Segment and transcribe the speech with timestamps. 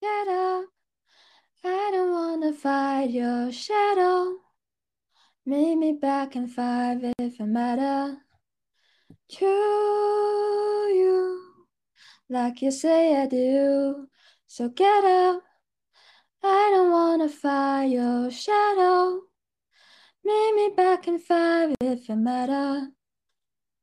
[0.00, 0.64] get up.
[1.62, 4.36] I don't wanna fight your shadow.
[5.44, 8.16] Meet me back in five if it matter
[9.28, 11.42] to you,
[12.30, 14.06] like you say I do.
[14.46, 15.42] So get up.
[16.42, 19.20] I don't wanna fight your shadow.
[20.24, 22.88] Meet me back in five if it matter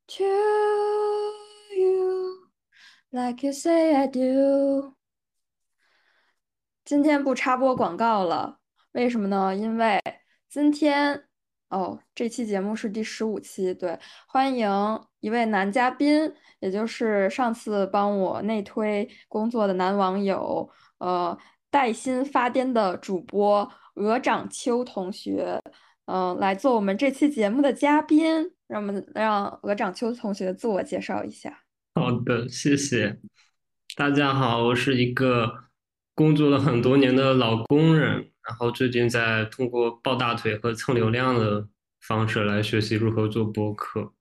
[0.07, 1.33] to
[1.75, 2.47] you,
[3.11, 4.96] like you say I do.
[6.87, 8.59] 今天不插播广告了，
[8.93, 9.53] 为什么呢？
[9.53, 10.01] 因为
[10.47, 11.21] 今天
[11.67, 14.69] 哦，这期节目是第十五期，对，欢迎
[15.19, 20.69] 一位男嘉宾，也就是上次帮我内推工作的男网友，
[20.99, 21.37] 呃，
[21.69, 25.61] 带薪发癫的主播鹅掌秋同学，
[26.05, 28.49] 嗯，来做我们这期节目的嘉宾。
[28.67, 31.63] 让我们让鹅掌秋同学自我介绍一下。
[31.95, 33.19] 好的，谢谢。
[33.97, 35.66] 大家好，我是一个
[36.17, 41.67] 工作了很多年的老工人，然后最近在通过抱大腿和蹭流量的
[42.01, 44.11] 方式来学习如何做播客。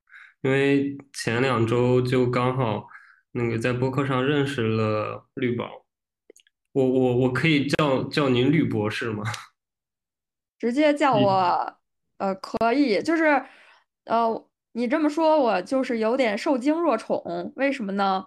[0.43, 2.87] 因为前两周就刚好
[3.33, 5.87] 那个在播客上认识了绿宝，
[6.73, 9.25] 我我我可以叫叫您绿博士吗？
[10.61, 11.79] 直接叫我，
[12.19, 13.43] 呃，可以，就是。
[14.05, 17.53] 呃，你这么说，我就是有点受惊若宠。
[17.57, 18.27] 为什么呢？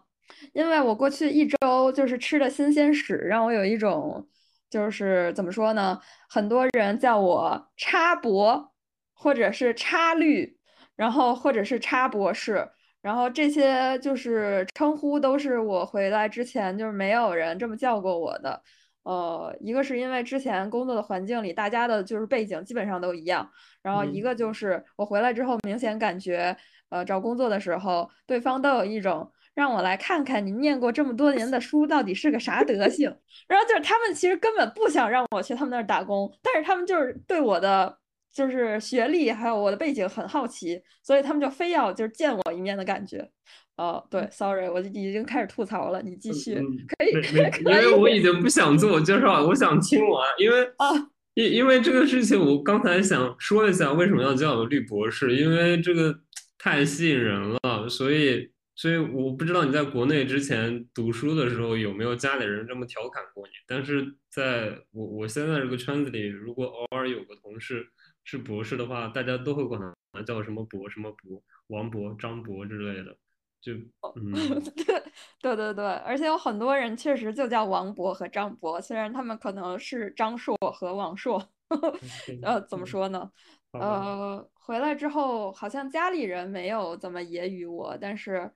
[0.54, 4.28] 因为我过去一周就是吃的新鲜屎，让我有一种
[4.70, 6.00] 就是怎么说呢？
[6.30, 8.72] 很多人叫我插博，
[9.14, 10.58] 或者是插绿，
[10.96, 12.70] 然后或者是插博士，
[13.02, 18.62] 然后这些就是称呼都是我回来之前就是没有人这么叫过我的。
[19.04, 23.50] 呃，一个是因为之前工作的环境里，大家的就是背景基本上都一样，
[23.82, 26.56] 然后一个就是我回来之后，明显感觉，
[26.90, 33.14] 呃，找工作的时候，对方都有一种让我来看看你念过这么多年的书到底是个啥德行，
[33.48, 37.98] 然后就是他们其实根本不想让我去他们那儿打工，但是他们就是对我的
[38.34, 43.30] 就是学历还有我的背景很好奇，所以他们就非要就是见我一面的感觉。
[43.76, 50.92] 哦，对，sorry，我已经开始吐槽了，你继续，可以， 可以，因为我已经不想自我介绍了，我想听完，因为啊，
[51.36, 56.14] 因因为这个事情，我刚才想说一下为什么要叫我绿博士，因为这个
[56.58, 67.86] 太吸引人了，所以，所以我不知道你在国内之前读书的时候有没有家里人这么调侃过你，但是在我我现在这个圈子里，如果偶尔有个同事
[68.24, 69.82] 是博士的话，大家都会管
[70.14, 73.18] 他叫什么博什么博，王博、张博之类的。
[73.60, 73.74] 就
[74.16, 74.32] 嗯，
[74.88, 75.04] 对
[75.42, 81.46] 对对对，而且有很多人确实就叫王博和张博，虽然他们可能是张硕和王硕，
[82.42, 83.30] 呃，怎么说呢？
[83.74, 88.50] 呃，回来之后好像家里人没有怎么揶揄我，但是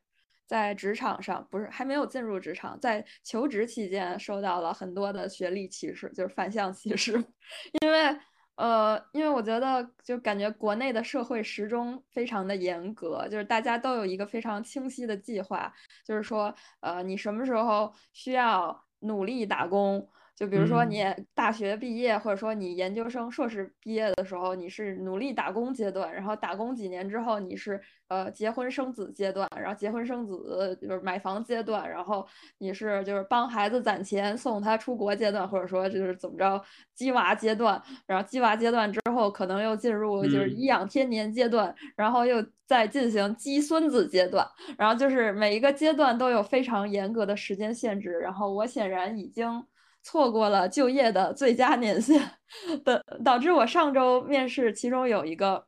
[0.46, 7.14] 在职场上不是还没有进入职场，在求职期间受到了很多的学历歧视，就是反向歧视，
[7.82, 8.18] 因为。
[8.56, 15.74] 呃，因为我觉得，就感觉国内的社会时钟非常的严格，就是大家都有一个非常清晰的计划，
[16.06, 20.08] 就是说，呃，你什么时候需要努力打工。
[20.36, 21.06] 就比如说你
[21.36, 32.28] 大学毕业，或者说你研究生、硕士毕业的时候，你是努力打工阶段，然后打工几年之后，你是呃结婚生子阶段，然后结婚生子就是买房阶段，然后
[32.58, 36.60] 你是就是帮孩子攒钱送他出国阶段，或者说就是怎么着
[36.96, 44.48] 鸡娃阶段，然后鸡娃阶段之后可能又进入就是颐养天年阶段，然后又再进行鸡孙子阶段，
[44.80, 49.64] 然后就是每一个阶段都有非常严格的时间限制，然后我显然已经。
[50.04, 52.22] 错过了就业的最佳年限
[52.84, 55.66] 的，导致我上周面试，其中有一个，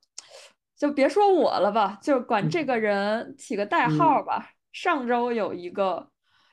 [0.78, 4.52] 就别说我了吧，就管这个人起个代号吧。
[4.74, 6.10] 上周有一个，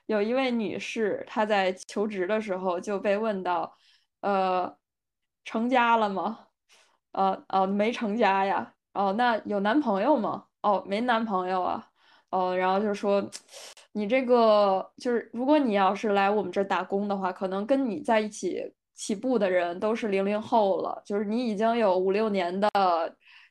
[0.06, 3.74] 有一位女士，她在求职的时候就被问到，
[4.20, 4.76] 呃，
[5.44, 6.46] 成家了吗？
[7.10, 8.74] 呃，哦，没成家呀。
[8.94, 10.44] 哦，那有男朋友吗？
[10.62, 11.88] 哦，没男朋友啊。
[12.30, 13.28] 哦，然后就说。
[13.92, 22.70] 你这个就是，如果你要是来我们这儿打工的话，可能跟你在一起起步的人都是零零后了，就是你已经有五六年的，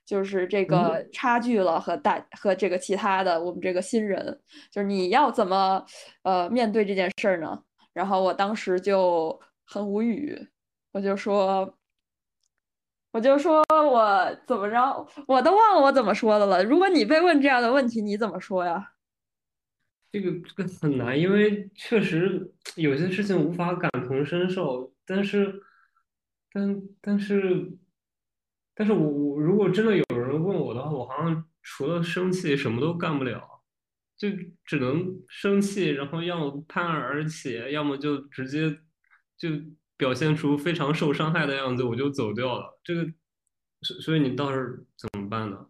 [0.06, 4.40] 就是这个差距了和大和这个其他的我们这个新人，
[4.72, 5.86] 就是你要怎么
[6.24, 7.62] 呃面对这件事儿呢？
[7.94, 10.48] 然后我当时就很无语，
[10.92, 11.72] 我就说，
[13.12, 16.64] 我就说我怎么着，我都忘了我怎么说的了。
[16.64, 18.94] 如果你被问这样的问题，你怎么说呀？
[20.12, 24.94] 这个这个很难，因为确实有些事情无法感同身受。
[25.06, 25.62] 但是，
[26.52, 27.72] 但但是，
[28.76, 33.62] 但是我我如果真的有人问我的话，我好像除了生气什么都干不了，
[34.18, 34.30] 就
[34.66, 38.70] 只能生气，然后要么攀而而起，要么就直接
[39.38, 39.50] 就
[39.98, 42.80] 表现出非常受伤害的样子，我就走掉了。
[42.84, 43.06] 这个，
[43.82, 45.68] 所所以你倒是怎么办呢？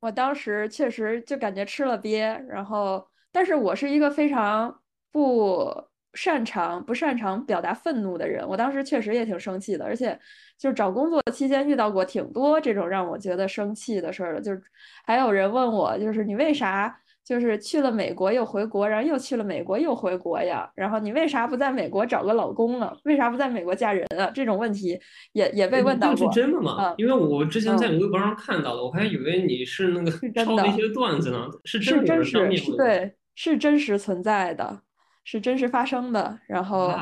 [0.00, 4.78] 我当时确实就感觉吃了瘪，然后，但是我是一个非常
[5.10, 5.84] 不
[6.14, 8.46] 擅长、不擅长表达愤怒的人。
[8.46, 10.18] 我当时确实也挺生气的，而且
[10.58, 14.40] 就是找工作期间遇到过挺多这种让我觉得生气的事儿的。
[14.40, 14.62] 就是
[15.06, 16.94] 还有人问我，就是你为啥
[17.24, 20.70] 就是去了美国又回国，然后又去了美国又回国呀？
[20.74, 22.92] 然后你为啥不在美国找个老公呢？
[23.04, 24.30] 为啥不在美国嫁人啊？
[24.34, 25.00] 这种问题
[25.32, 26.16] 也也被问到过。
[26.16, 26.94] 是真的吗？
[26.98, 30.10] 因为我之前在微博上看到了，我还以为你是那个
[30.44, 31.48] 抄的一些段子呢。
[31.64, 34.82] 是真实，对，是真实存在的。
[35.24, 36.92] 是真实发生的，然后，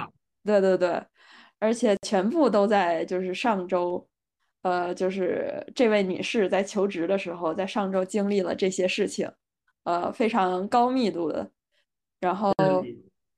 [0.45, 1.03] 对对对，
[1.59, 4.07] 而且全部都在就是上周，
[4.61, 9.33] 呃，就是这位女士在求职的时候，在上周经历了这些事情，
[9.85, 11.51] 呃，非常高密度的，
[12.21, 12.53] 然后，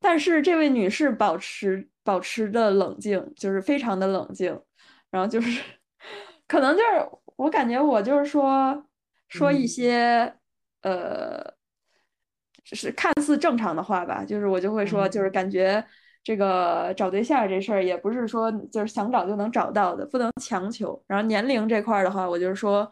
[0.01, 4.61] 但是这位女士保持保持的冷静，就是非常的冷静，
[5.13, 5.63] 然后就是，
[6.49, 8.85] 可能就是我感觉我就是说
[9.29, 10.35] 说一些，
[10.81, 11.55] 呃。
[12.65, 15.85] 是看似正常的话吧，就是我就会说，就是感觉
[16.23, 21.03] 这个找对象这事儿也不是说就是想找就能找到的，不能强求。
[21.07, 22.91] 然后年龄这块儿的话，我就是说，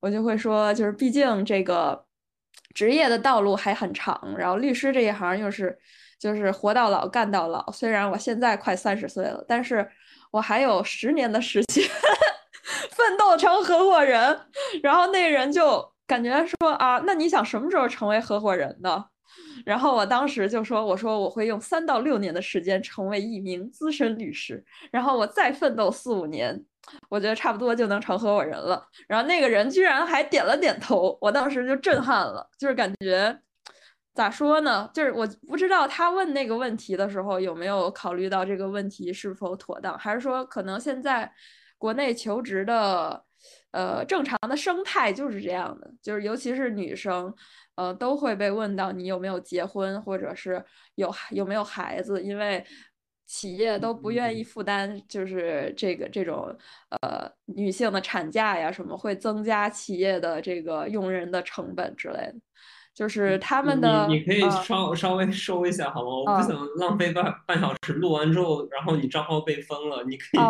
[0.00, 2.04] 我就会说，就是毕竟这个
[2.74, 5.78] 职业的道路还很长，然后律师这一行又是
[6.18, 7.70] 就是活到老干到老。
[7.70, 9.88] 虽然我现在快三十岁了，但是
[10.32, 11.88] 我还有十年的时间
[12.90, 14.38] 奋斗成合伙人。
[14.82, 15.93] 然后那人就。
[16.06, 19.06] 感觉说啊，那你想什么时候成为合伙人呢？
[19.64, 24.62] 然后我当时就说，我说我会用三到六年的时间成为一名资深律师，
[24.92, 26.62] 然后我再奋斗四五年，
[27.08, 28.86] 我觉得差不多就能成合伙人了。
[29.08, 33.36] 然后那个人居然还点了点头，我当时就震撼了，就是感觉
[34.12, 34.88] 咋说呢？
[34.94, 41.32] 就是我不知道他问那个问题的时候有没有考虑到这个问题是否妥当，还是说可能现在
[41.78, 43.24] 国内求职的。
[43.74, 47.34] 呃，正常的生态就是这样的，就是尤其是女生，
[47.74, 52.64] 呃，都会被问到你有没有结婚，或者是有有没有孩子，因为
[53.26, 56.56] 企业都不愿意负担，就是这个这种
[56.90, 62.34] 呃女性的产假呀什么，会增加企业的这个用人的成本之类的。
[62.94, 66.08] 就是他们的，你你可以稍稍微收一下好吗？
[66.10, 70.04] 我不想浪费半半小时录完之后，然后你账号被封了。
[70.04, 70.40] 你可以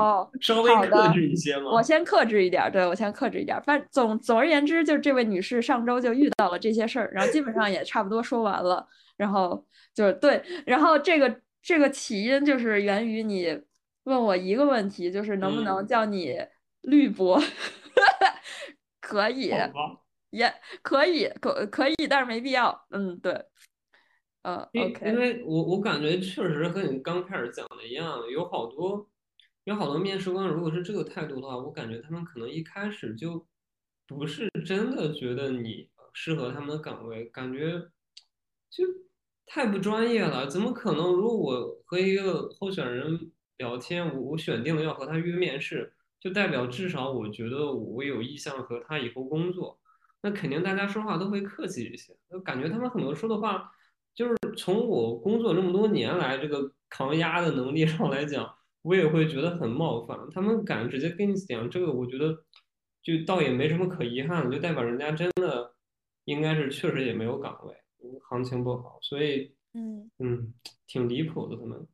[0.43, 1.71] 稍微克制一些吗？
[1.73, 3.59] 我先克制一点，对我先克制一点。
[3.63, 8.87] 反总总而言之，就是这位女士上周就遇到了这些事儿，然后基本上也差不多说完了。
[9.17, 9.65] 然后
[9.95, 13.59] 就是对，然后这个这个起因就是源于你
[14.03, 16.37] 问我一个问题，就是能不能叫你
[16.83, 17.41] 绿博？
[19.01, 19.51] 可以。
[20.35, 20.53] 也
[20.83, 22.87] 可以，可可以，但是没必要。
[22.91, 23.33] 嗯，对，
[24.43, 25.09] 呃，OK。
[25.09, 29.09] 因为我我感觉确实和你刚开始讲的一样，有好多
[29.65, 33.47] 有好多面试官，如果是这个态度的话，我感觉他们可能一开始就
[34.07, 37.81] 不是真的觉得你适合他们的岗位，感觉
[38.71, 38.85] 就
[39.47, 40.47] 太不专业了。
[40.47, 41.13] 怎么可能？
[41.13, 49.79] 如果我和一个候选人聊天，我我选定了要和他约面试，就代表至少我觉得我有意向和他以后工作。
[50.25, 52.17] 那肯定，大家说话都会客气一些。
[52.31, 53.71] 我感觉他们很多说的话，
[54.15, 58.51] 就是从我工作这么多年来这个抗压的能力上来讲，
[58.81, 60.19] 我也会觉得很冒犯。
[60.33, 62.33] 他们敢直接跟你讲这个，我觉得
[63.03, 65.75] 就倒也没什么可遗憾的，就代表人家真的
[66.25, 67.77] 应该是确实也没有岗位，
[68.31, 70.55] 行情不好，所以嗯嗯，
[70.87, 71.87] 挺离谱的他们。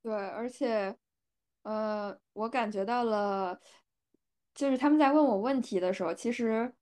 [0.00, 0.96] 对，而且
[1.64, 3.58] 呃，我感觉到了，
[4.54, 6.72] 就是他们在问我问题的时候，其实。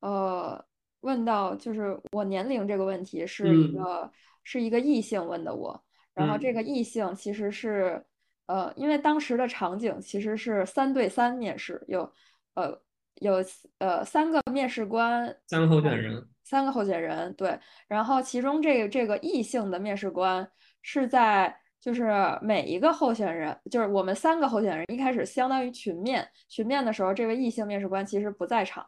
[0.00, 0.64] 呃，
[1.00, 4.10] 问到就是我年龄这个问题，是一个
[4.42, 5.82] 是一个异性问的我，
[6.14, 8.04] 然后这个异性其实是
[8.46, 12.10] 呃，因为当时的场景其实是三对三面试，有
[12.54, 12.80] 呃
[13.16, 13.44] 有
[13.78, 20.50] 呃三个面试官，三个候选人，三个候选人对，然后其中这这个异性的面试官
[20.82, 22.10] 是在就是
[22.42, 28.86] 每一个候选人，就是我们三个候选人一开始相当于群面，群面的时候，这位异性面试官其实不在场。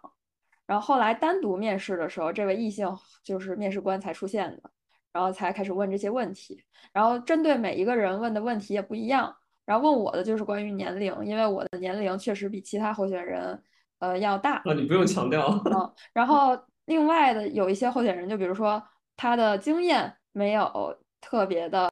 [0.72, 2.88] 然后后来单独面试的时候，这位异性
[3.22, 4.70] 就是面试官才出现的，
[5.12, 6.64] 然后才开始问这些问题。
[6.94, 9.36] 然后针对每一个人问的问题也不一样。
[9.66, 13.62] 然后问我的就是关于年龄，因为我的年龄确实比其他候选人
[13.98, 14.62] 呃要大。
[14.64, 15.46] 那你不用强调。
[15.66, 15.92] 嗯。
[16.14, 18.82] 然后另外的有一些候选人，就比如说
[19.14, 21.90] 他的经验没有特别的，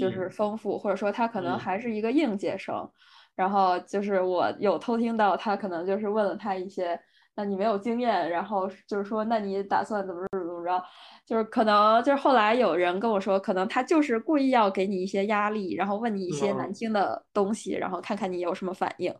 [0.00, 2.90] 就是丰富，或者说他可能还是一个应届生。
[3.36, 7.00] 然后就是我有偷听到他可能就是问了他一些。
[7.36, 10.84] 那你没有经验，然后就是说，那你打算怎么怎么怎么着？
[11.26, 19.14] 就是可能就是后来有人跟我说，可能他就是故意要给你一些压力，然后问你一些难听的东西，然后看看你有什么反应。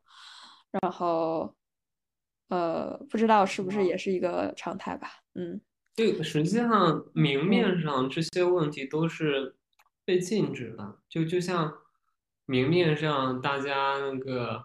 [0.81, 1.55] 然后，
[2.49, 5.09] 呃，不知道是不是也是一个常态吧？
[5.35, 5.61] 嗯，
[5.95, 9.57] 这实际上明面上这些问题都是
[10.05, 11.73] 被禁止的，就就像
[12.47, 14.65] 明面上大家那个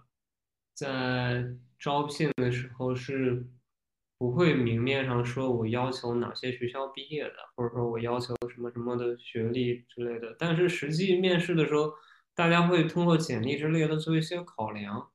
[0.73, 1.45] 在
[1.81, 3.45] 招聘的时候是。
[4.21, 11.91] 不会明面上说我要求哪些学校毕业的，或者说我要求什么什么的学历之类的，但是实际面试的时候，
[12.35, 15.09] 大家会通过简历之类的做一些考量。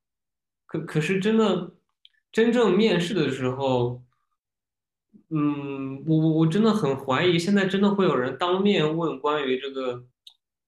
[0.67, 1.77] 可可是真的，
[2.33, 4.03] 真正面试的时候，
[5.31, 10.05] 嗯，我我真的很怀疑，现在真的会有人当面问关于这个，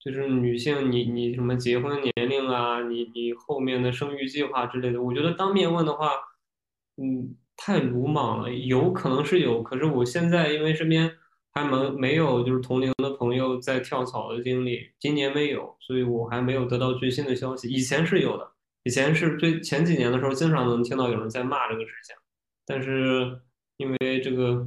[0.01, 6.13] 就是女性你你什么结婚年龄啊，你你后面的生育计划之类的，我觉得当面问的话，
[6.97, 7.37] 嗯。
[7.61, 11.13] 太鲁莽了，有可能是有，可是我现在因为身边
[11.53, 17.69] 还没没有就是同龄的朋友在跳槽的经历，今年没有，所以我还没有得到最新的消息。
[17.69, 18.49] 以前是有的，
[18.85, 22.15] 以前是最前几年的时候，经常能听到有人在骂这个事情，
[22.65, 23.41] 但是
[23.79, 24.65] 因为这个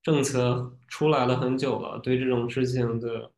[0.00, 3.32] 政策出来了很久了，对这种事情的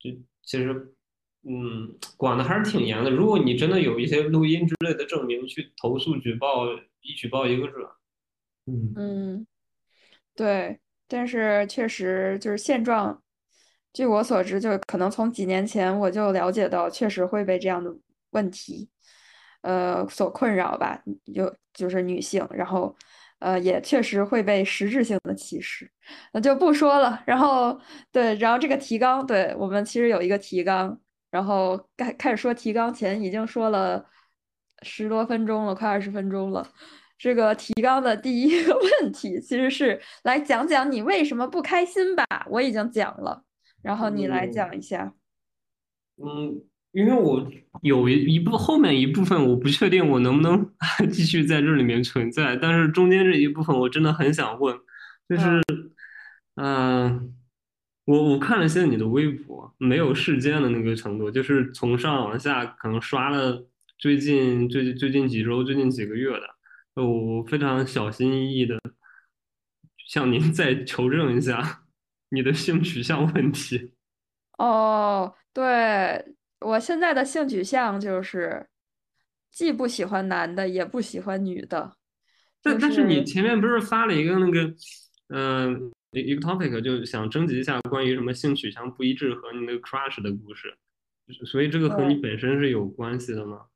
[0.00, 0.10] 就
[0.44, 0.94] 其实
[1.42, 3.10] 嗯管的还是挺严的。
[3.10, 6.66] 如果你真的有一些录音之类的证明，去投诉举报
[7.00, 7.86] 一举报一个准。
[8.66, 9.46] 嗯嗯，
[10.34, 13.20] 对，但是确实就是现状。
[13.92, 17.94] 据我所知，就可能从几年前我就了解到，确实会被这样的
[18.30, 18.88] 问题，
[19.60, 21.00] 呃，所困扰吧。
[21.26, 22.96] 有就是女性，然后，
[23.38, 25.90] 呃，也确实会被实质性的歧视。
[26.32, 27.22] 那就不说了。
[27.26, 27.78] 然后，
[28.10, 30.98] 对，然后这个提纲，对我们其实有一个提纲，
[31.30, 34.04] 然后开开始说提纲前已经说了
[34.82, 36.66] 十多分钟了，快二十分钟了。
[37.16, 42.26] 这个提纲的第一个 问题其实是来讲讲你为什么不开心吧？
[42.50, 43.44] 我已经讲了，
[43.82, 45.14] 然后你来讲一下。
[46.16, 46.62] 嗯，
[46.94, 47.44] 因为我
[47.82, 50.72] 有一一部后面一部分我不确定我能不能
[51.10, 54.76] 继续在这里面存在，但是中间这一部分我真的很想问，
[55.28, 55.60] 就是，
[56.54, 57.34] 嗯，
[58.04, 63.66] 我我看了一下你的微博，没有世间的那个程度，就是从上往下可能刷了
[63.98, 67.02] 最近最最近几周、最近几个月的。
[67.02, 68.78] 我非常小心翼翼的
[70.06, 71.82] 向您 再求证一下
[72.30, 73.92] 你的性取向问题。
[74.58, 76.24] 哦，对，
[76.64, 78.66] 我现在的性取向就是
[79.52, 81.96] 既不喜欢男的，也不喜欢女的。
[82.62, 84.74] 但但是你前面不是发了一个那个，
[85.28, 90.74] 嗯，一一个 topic，就想征集一下关于什么性取向不一致和你那个 crush 的故事，
[91.44, 93.66] 所以这个和你本身是有关系的吗？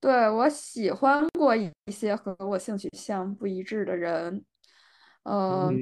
[0.00, 4.44] 对，我喜欢过一些和我性取向不一致的人，
[5.22, 5.78] 嗯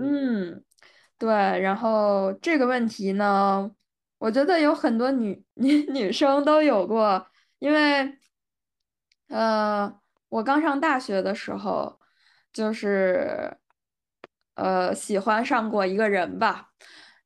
[0.00, 0.64] 嗯，
[1.16, 3.70] 对，然后这个问题呢，
[4.20, 7.26] 我觉得有很多女 女女生都有过，
[7.58, 8.18] 因为，
[9.28, 11.98] 呃，我刚上大学的时候，
[12.52, 13.56] 就是，
[14.54, 16.70] 呃，喜欢上过一个人吧，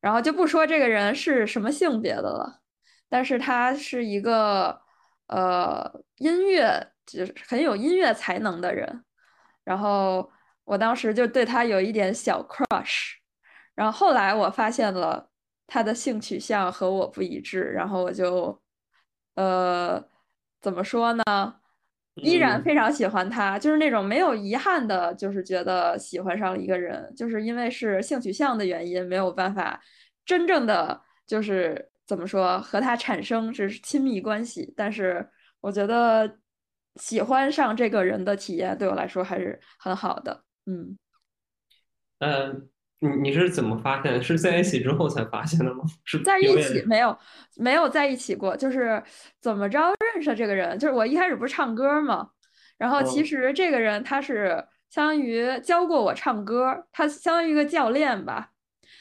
[0.01, 2.61] 然后就不说这个人是什么性别的了，
[3.09, 4.83] 但是他是一个。
[5.27, 9.05] 呃，音乐就是很有音乐才能的人，
[9.65, 10.31] 然后
[10.65, 13.15] 我当时就对他有一点小 crush，
[13.75, 15.31] 然后后来我发现了
[15.67, 18.61] 他的性取向和我不一致，然后我就，
[19.35, 20.03] 呃，
[20.61, 21.25] 怎么说呢？
[22.17, 29.81] 依然非常喜欢他，就是那种没有遗憾的，就是觉得喜欢上了一个人，就是因为是性取向的原因，没有办法
[30.25, 31.91] 真正的就是。
[32.07, 35.27] 怎么说和他产生是亲密关系，但是
[35.63, 36.39] 我觉得
[36.97, 40.45] 喜欢上这个人的体验对我来说还是很好的。
[40.67, 40.99] 嗯，
[42.19, 42.69] 嗯，
[43.01, 44.23] 你你是怎么发现？
[44.23, 45.85] 是在一起之后才发现的吗？
[46.05, 47.17] 是在一起没有
[47.57, 49.03] 没有在一起过，就是
[49.41, 50.79] 怎么着认识这个人？
[50.79, 52.31] 就是我一开始不是唱歌嘛，
[52.79, 58.51] 然后其实这个人他是相当于教过我唱歌，他相当于一个教练吧。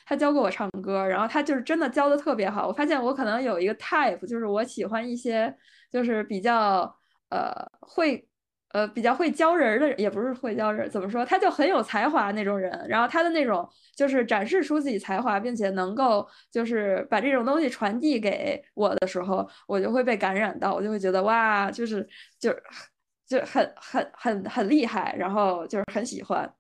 [0.06, 2.68] 他教过我唱歌，然后他就是真的教的特别好。
[2.68, 5.56] 我发现我可能有一个 type，就是我喜欢一些
[5.90, 6.82] 就是比较
[7.30, 8.28] 呃会
[8.74, 11.26] 呃比较会教人的，也不是会教人，怎么说？
[11.26, 12.86] 他就很有才华那种人。
[12.90, 22.08] 然后他的那种就是展示出自己才华，并且能够就是把这种东西传递给我的时候，我就会被感染到，我就会觉得哇，就是
[22.40, 22.54] 就
[23.28, 26.52] 就很很很很厉害，然后就是很喜欢。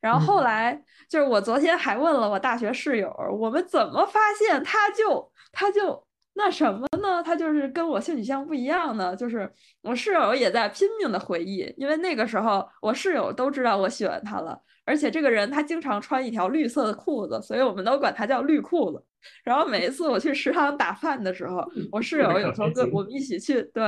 [0.00, 6.05] 然后后来就是我昨天还问了我大学室友，我们怎么发现他就他就
[6.38, 7.22] 那什么呢？
[7.22, 9.50] 他就是跟我性取向不一样呢，就是
[9.80, 19.02] 我室友也在拼命的回忆，因为那个时候我室友都知道我喜欢他了，而且这个人他经常穿一条绿色的裤子，所以我们都管他叫绿裤子。
[19.42, 23.82] 然后每一次我去食堂打饭的时候，我室友有时候跟我们一起去对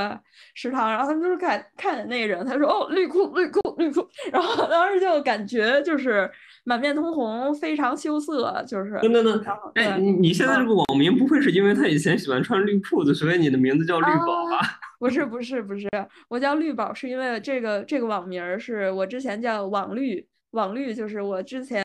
[0.55, 6.29] 食堂，然后他们就是看看见那个人，他说哦绿裤绿裤绿裤，然后当时就感觉就是
[6.65, 9.43] 满面通红，非常羞涩，就是等等等，
[9.75, 14.81] 哎你你现在这个网名不会是因为他以前喜欢穿绿裤子，所以你的名字叫绿宝吧？
[14.99, 15.89] 不是不是不是，
[16.29, 21.85] 我叫绿宝是因为这个这个网名是我之前叫网绿，网绿就是我之前。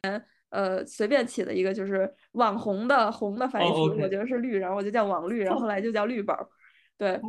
[0.53, 6.47] 呃，随便起的一个就是网红的红的反义词，我觉得是绿，然后我就叫网绿，然后后来就叫绿宝，
[6.95, 7.19] 对，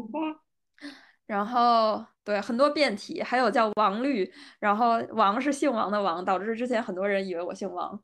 [1.27, 8.00] 然后对很多变体，还有叫王绿，然后王是姓王的王，导致之前很多人以为我姓王，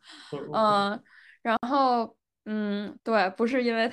[0.53, 1.03] 嗯，
[1.43, 3.91] 然后嗯，对，不是因为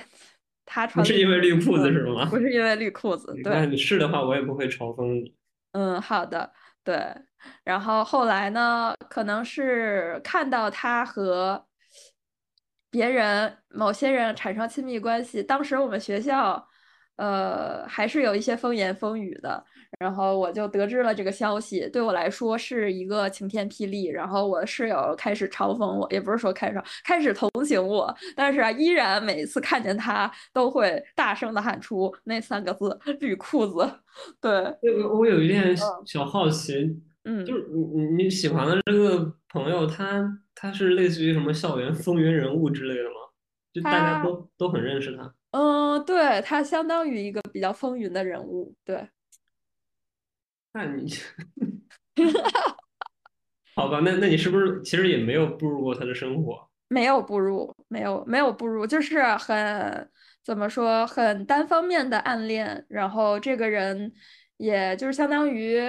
[0.66, 2.26] 他穿，不是因为绿裤子是吗？
[2.26, 5.34] 不是因为绿裤子，对，你是的话，我也不会嘲讽你。
[5.72, 6.52] 嗯，好的，
[6.84, 6.96] 对。
[7.62, 8.94] 然后后来呢？
[9.08, 11.64] 可能是看到他和
[12.90, 15.42] 别人某些人产生亲密关系。
[15.42, 16.68] 当时我们学校，
[17.16, 19.64] 呃，还是有一些风言风语的。
[19.98, 24.06] 然后我就得知了这个消息，对我来说是一个晴天霹雳。
[24.06, 33.90] 然后我室友开始嘲讽我，也不是说开始开始同情我，但是啊，依然每次看见他都会大声的喊出那三个字“绿裤子”。
[34.40, 34.52] 对，
[35.02, 37.00] 我我有一点小好奇。
[37.24, 43.16] 嗯，就是你你你喜欢的这个朋友，他他是类似于什么校园风云人物之类的吗？
[43.72, 45.34] 就大家都都很认识他。
[45.50, 48.74] 嗯，对他相当于一个比较风云的人物。
[48.84, 49.06] 对。
[50.72, 51.12] 那你，
[53.74, 56.68] 好吧，那那你是不是其实也没有步入过他的生活？
[56.88, 60.10] 没有步入，没有没有步入，就是很
[60.44, 62.84] 怎么说，很单方面的暗恋。
[62.88, 64.12] 然后这个人，
[64.56, 65.80] 也就是相当于。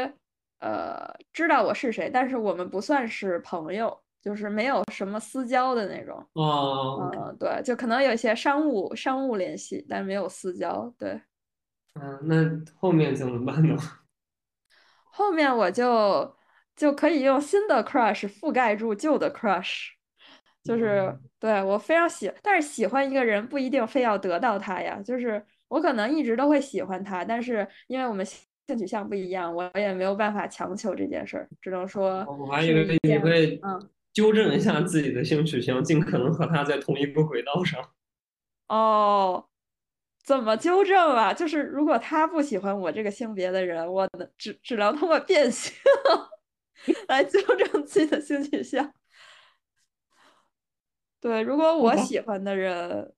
[0.62, 6.22] 呃，知道我是谁，但是我们不算是朋友，就是没有什么私交的那种。
[6.34, 10.94] 哦，嗯，对，就可能有一些商务商务联系，但没有私交。
[10.98, 11.12] 对，
[11.94, 12.36] 嗯，那
[12.78, 13.78] 后面怎么办呢？
[15.20, 16.36] 后面我就
[16.76, 19.90] 就可以用新的 crush 覆盖住旧的 crush，
[20.64, 28.26] 就是对我非常喜，但是喜欢一个人不一定非要得到他呀，就是我可能一直都会喜欢他，但是因为我们。
[28.26, 32.24] 性取向不一样，我也没有办法强求这件事儿，只能说。
[32.28, 33.60] 我还以为你会
[34.14, 37.84] 纠正一下自己的性取向，尽可能和他在同一个轨道上。
[38.68, 39.44] 哦，
[40.30, 41.34] 怎么纠正啊？
[41.34, 45.74] 就是如果他不喜欢我这个性别的人，我只只能通过变性
[47.10, 48.94] 来纠正自己的性取向。
[51.20, 53.12] 对，如果我喜欢的人。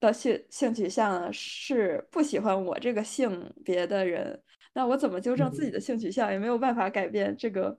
[0.00, 4.40] 的性性取向是不喜欢我这个性别的人，
[4.72, 6.30] 那我怎么纠正自己的性取向？
[6.30, 7.76] 也没有办法改变这个，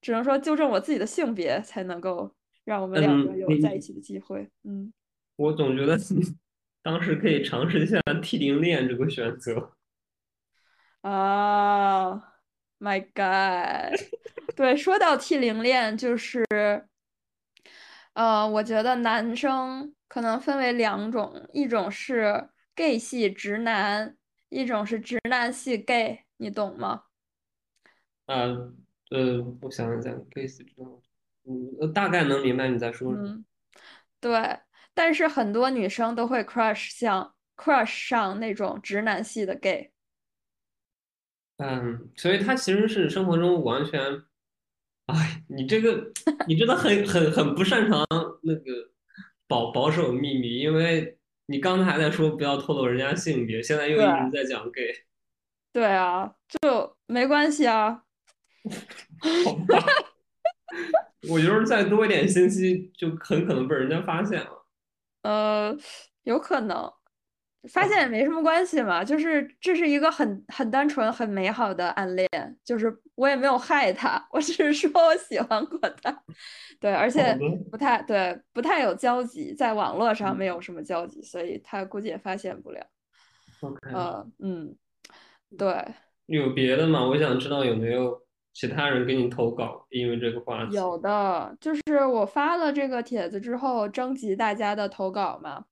[0.00, 2.32] 只能说纠正我自己的性别，才能够
[2.64, 4.48] 让我们两个有在一起的机会。
[4.62, 4.92] 嗯，
[5.34, 5.98] 我总觉得
[6.84, 9.72] 当时可以尝试一下 T 零恋这个选择。
[11.00, 12.12] 啊
[12.78, 13.98] ，My God！
[14.54, 16.44] 对，说到 T 零恋，就是，
[18.12, 19.94] 呃，我觉得男生。
[20.06, 24.16] 可能分为两种，一种是 gay 系直男，
[24.48, 27.02] 一种是直男系 gay，你懂吗？
[28.26, 28.44] 啊，
[29.10, 30.88] 呃，我想想，gay 系直男，
[31.46, 33.42] 嗯，大概能明白你在说什么。
[34.20, 34.60] 对，
[34.94, 39.90] 但是很多女生都会 crush 像 crush 上那种直男系的 gay。
[41.58, 44.00] 嗯，所以他其实是生活中完全，
[45.06, 46.12] 哎，你这个
[46.48, 48.06] 你真的很很很不擅长
[48.42, 48.90] 那个。
[49.46, 55.04] 保保守秘密，因为你刚才还在说不要透露人家性别，现在又一直在讲 gay。
[55.70, 58.04] 对啊，就没关系啊。
[59.20, 59.84] 好吧，
[61.28, 64.63] 我觉得再多一点信息，就很可能被人家发现了。
[65.24, 65.76] 呃，
[66.22, 66.90] 有可能。
[67.72, 72.28] 发现也没什么关系嘛，就是这是一个很很单纯、很美好的暗恋，
[72.62, 76.22] 就是我也没有害他，我只是说我喜欢过他，
[76.78, 77.34] 对，而且
[77.70, 82.86] 不太对，不太有交集，在网络上没有什么交集，所以他估计也发现不了。
[83.90, 84.76] 呃，嗯，
[85.56, 85.74] 对。
[86.26, 87.02] 有别的吗？
[87.06, 88.23] 我想知道有没有
[88.54, 90.76] 其他人给你投稿，因为这个话题。
[90.76, 95.64] 有的，就是我发了这个帖子之后，征集大家的投稿嘛。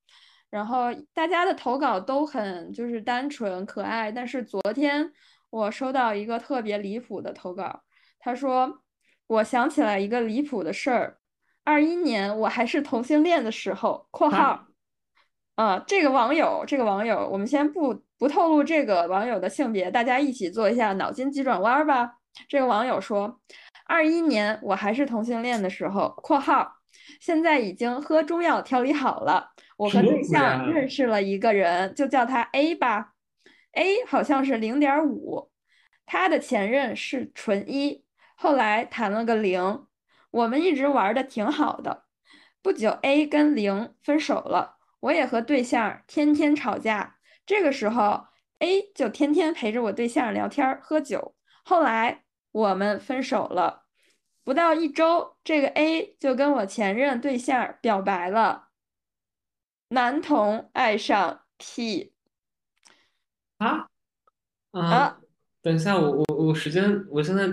[0.50, 5.10] 然后大家的投稿都很就是单纯可爱，但是昨天
[5.48, 7.80] 我收到一个特别离谱的投稿，
[8.18, 8.82] 他说
[9.28, 11.16] 我想起来一个离谱的事儿，
[11.64, 14.66] 二一年我还是同性恋的时候（括号
[15.54, 22.18] 啊，这个网友，这个网友，我们先不不透露这个网友的性别，大家一起做一下脑筋急转弯吧。
[22.48, 23.40] 这个网友说，
[23.86, 26.76] 二一年我还是同性恋的时候（括号），
[27.20, 29.52] 现在已经喝中药调理好了。
[29.76, 33.12] 我和对象认识了一个人，就叫他 A 吧。
[33.72, 35.50] A 好像是零点五，
[36.04, 38.04] 他的前任是纯一，
[38.36, 39.86] 后来谈了个零。
[40.30, 42.04] 我们一直玩的挺好的，
[42.62, 44.76] 不久 A 跟零分手了。
[45.00, 48.26] 我也和对象天天吵架，这个时候
[48.60, 51.34] A 就天天陪着我对象聊天喝酒。
[51.64, 52.21] 后来
[52.52, 53.84] 我们分手了，
[54.44, 58.68] 不到一周，这个 A 就跟我前任对象表白了。
[59.88, 62.14] 男同爱上 P
[63.58, 63.88] 啊
[64.70, 65.18] 啊！
[65.60, 67.46] 等一下，我我我时间，我现在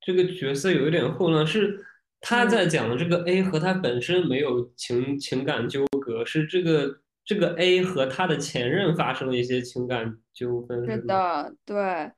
[0.00, 1.86] 这个角色有一点混乱，是
[2.20, 6.24] 他在讲的这个 A 和他本身没有情情感纠葛。
[6.26, 12.12] 是这个这个 A 和他的前任发生了一些情感纠纷，是的，对，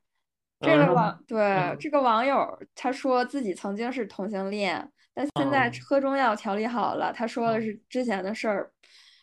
[0.61, 7.11] 这个网对这个网友他说自己曾经是同性恋，但现在喝中药调理好了。
[7.11, 8.71] 他说的是之前的事儿，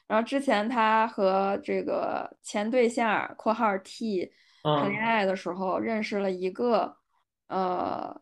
[0.07, 6.97] 然后之前他和这个前对象（括号 T） 谈恋爱的时候认识了一个
[7.49, 8.21] 呃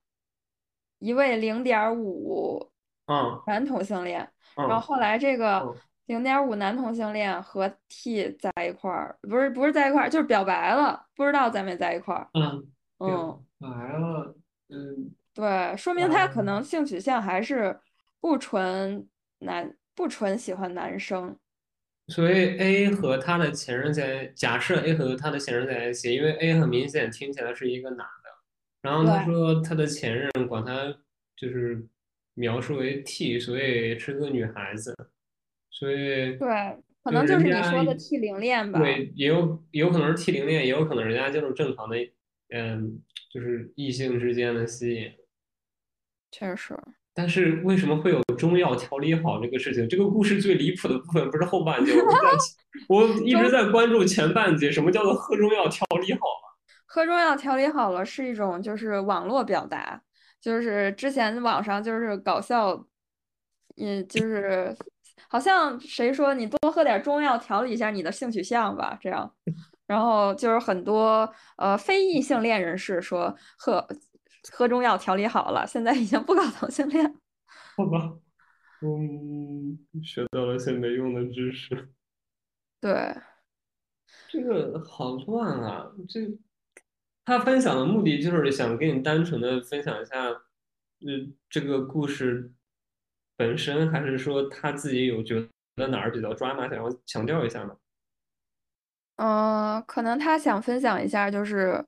[0.98, 2.70] 一位零点五
[3.46, 5.74] 男同性恋，然后后来这个。
[6.06, 12.28] 零点五男同性恋和 T 在一块儿，不是不是在一块儿，就是表白了，不知道在没在一块儿。
[12.34, 12.64] 嗯
[12.98, 14.34] 嗯，来了，
[14.68, 17.78] 嗯，对，说明他可能性取向还是
[18.20, 19.06] 不纯
[19.40, 21.36] 男，不纯喜欢男生。
[22.08, 28.30] 所以 A 和他的前任在，假设 A 和他的前任在一起，因为 A 很明显听起来是一个男的，
[28.80, 30.96] 然后他说他的前任管他
[31.36, 31.84] 就是
[32.34, 34.94] 描述为 T，所以是个女孩子。
[35.68, 38.78] 所以对，可能就是你说的 T 零恋吧。
[38.78, 41.96] 对，也有有可能是 T 零恋，也有可能人家就是正常的，
[42.50, 43.00] 嗯，
[43.32, 45.12] 就是异性之间的吸引。
[46.30, 46.76] 确实。
[47.14, 49.88] 但是为什么会有中药调理好这个事情？
[49.88, 51.92] 这个故事最离谱的部分不是后半截，
[52.88, 56.56] 我 一直在关注前半截，什么叫做喝中药调理好了？
[56.84, 60.02] 喝中药调理好了是一种就是网络表达，
[60.40, 62.86] 就是之前网上就是搞笑，
[63.76, 64.76] 嗯，就是。
[65.28, 69.34] 好像谁说你多喝点中药调理一下你的性取向吧，这样，
[69.86, 73.86] 然后就是很多呃非异性恋人士说喝
[74.52, 77.14] 喝中药调理好了，现在已经不搞同性恋。
[77.76, 78.12] 好吧，
[78.82, 81.90] 嗯，学到了些没用的知识。
[82.80, 83.14] 对，
[84.28, 85.90] 这个好乱啊！
[86.08, 86.20] 这
[87.24, 90.30] 他分享的目的就是想跟你单纯的分享一下，
[91.00, 92.52] 嗯，这个故事。
[93.38, 97.76] 本身还是说他自己有觉得哪儿比较抓马，想要强调一下呢？
[99.16, 101.84] 嗯，可能他想分享一下，就是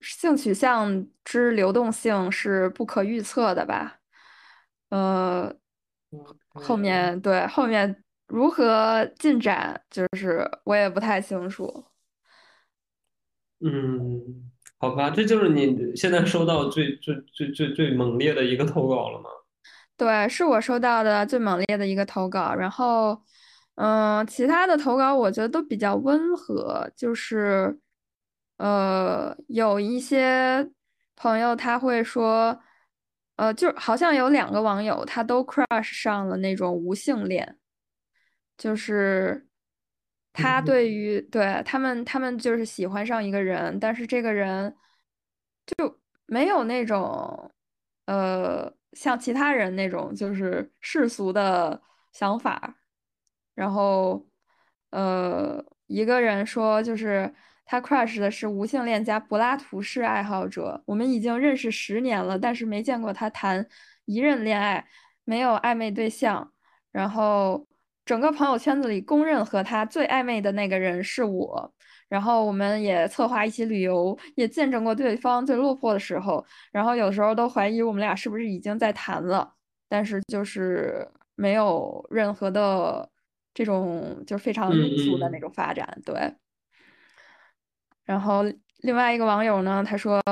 [0.00, 3.98] 性取向之流动性是不可预测的吧？
[4.88, 5.54] 呃，
[6.54, 11.84] 后面对后面如何进展，就是我也不太清楚。
[13.60, 19.30] 嗯，好吧，这就是你现在收到最最最最最猛烈的一个投稿了吗？
[19.96, 23.18] 对，是我收到的最猛烈的一个投稿，然后，
[23.76, 27.78] 嗯，其他的投稿我觉得都比较温和，就是，
[28.58, 30.70] 呃，有一些
[31.14, 32.58] 朋友他会说，
[33.36, 37.58] 呃，就好像有两个网友他都 crush 上了那种无性恋，
[38.58, 39.46] 就是
[40.32, 44.74] 他对于对他们他们就是喜欢上一个人，但是这个人
[45.66, 47.50] 就没有那种，
[48.06, 48.72] 呃。
[48.92, 51.78] 像其他人那种就是世俗的
[52.12, 52.74] 想法，
[53.56, 54.24] 然后，
[54.90, 63.66] 呃，一个人说就是他 crush 的是无性恋加柏拉图式爱好者，我们已经认识十年了，但是没见过他谈
[64.04, 64.86] 一任恋爱，
[65.24, 66.52] 没有暧昧对象，
[66.92, 67.66] 然后
[68.04, 71.72] 整个朋友圈子里公认和他最暧昧的那个人是我。
[72.08, 76.44] 然后我们也策划一起旅游，也见证过对方最落魄的时候。
[76.70, 79.52] 然后有时候都怀疑我们俩是不是已经在谈了，
[79.88, 83.10] 但是就是没有任何的
[83.56, 86.00] 这种就是非常低俗的那种发展。
[86.04, 86.32] 对。
[88.04, 88.44] 然后
[88.82, 90.22] 另外一个网友呢，他说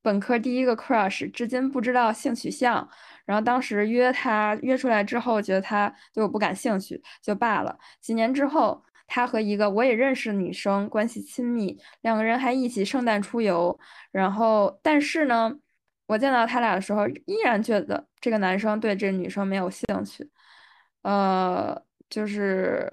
[0.00, 2.88] 本科第一个 crush，至今不知道性取向。
[3.26, 7.78] 然后当时约他约出来之后，觉得他对我不感兴趣，就罢了。
[8.00, 8.82] 几年之后。
[9.14, 13.78] 他和一个我也认识的女生关系亲密，两个人还一起圣诞出游。
[14.10, 15.52] 然后，但是呢，
[16.06, 20.30] 我见到他俩的时候，依然觉得这个男生对这个女生没有兴趣。
[21.02, 21.78] 呃，
[22.12, 22.86] 就是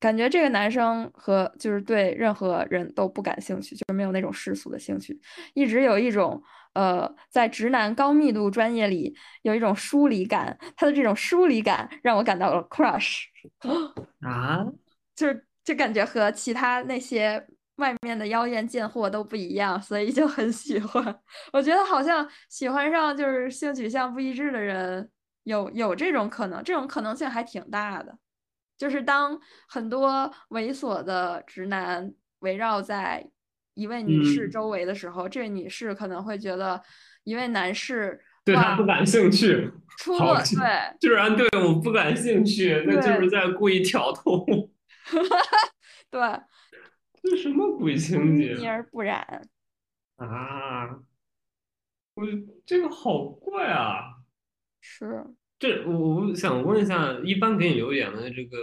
[0.00, 5.20] 感觉这个男生和就是对任何人都不感兴趣，就是没有那种世俗的兴趣，
[5.52, 10.56] 一直有一种呃，在直男高密度专业里有一种疏离感。
[10.76, 13.24] 他的这种疏离感让我感到了 crush
[14.24, 14.64] 啊，
[15.14, 17.46] 就是就感觉和其他那些
[17.76, 21.20] 外面的妖艳贱货都不一样，所以就很喜欢。
[21.52, 25.10] 我觉得好像喜欢上就是性取向不一致的人，
[25.44, 28.16] 有有这种可能，这种可能性还挺大的。
[28.76, 33.26] 就是当很多猥琐的直男围绕在
[33.74, 36.82] 一位女士周围的时候，这位女士可能会觉得
[37.24, 44.44] 一位男士对她不感兴趣，出了对，居然对我不感兴趣，那就是在故意挑逗。
[46.10, 46.20] 对，
[47.22, 48.54] 这什么鬼情节？
[48.68, 49.48] 而不染
[50.16, 51.00] 啊！
[52.14, 52.24] 我
[52.64, 54.18] 这个好怪啊！
[54.80, 55.24] 是。
[55.64, 58.58] 这我我想问一下，一般给你留言的这个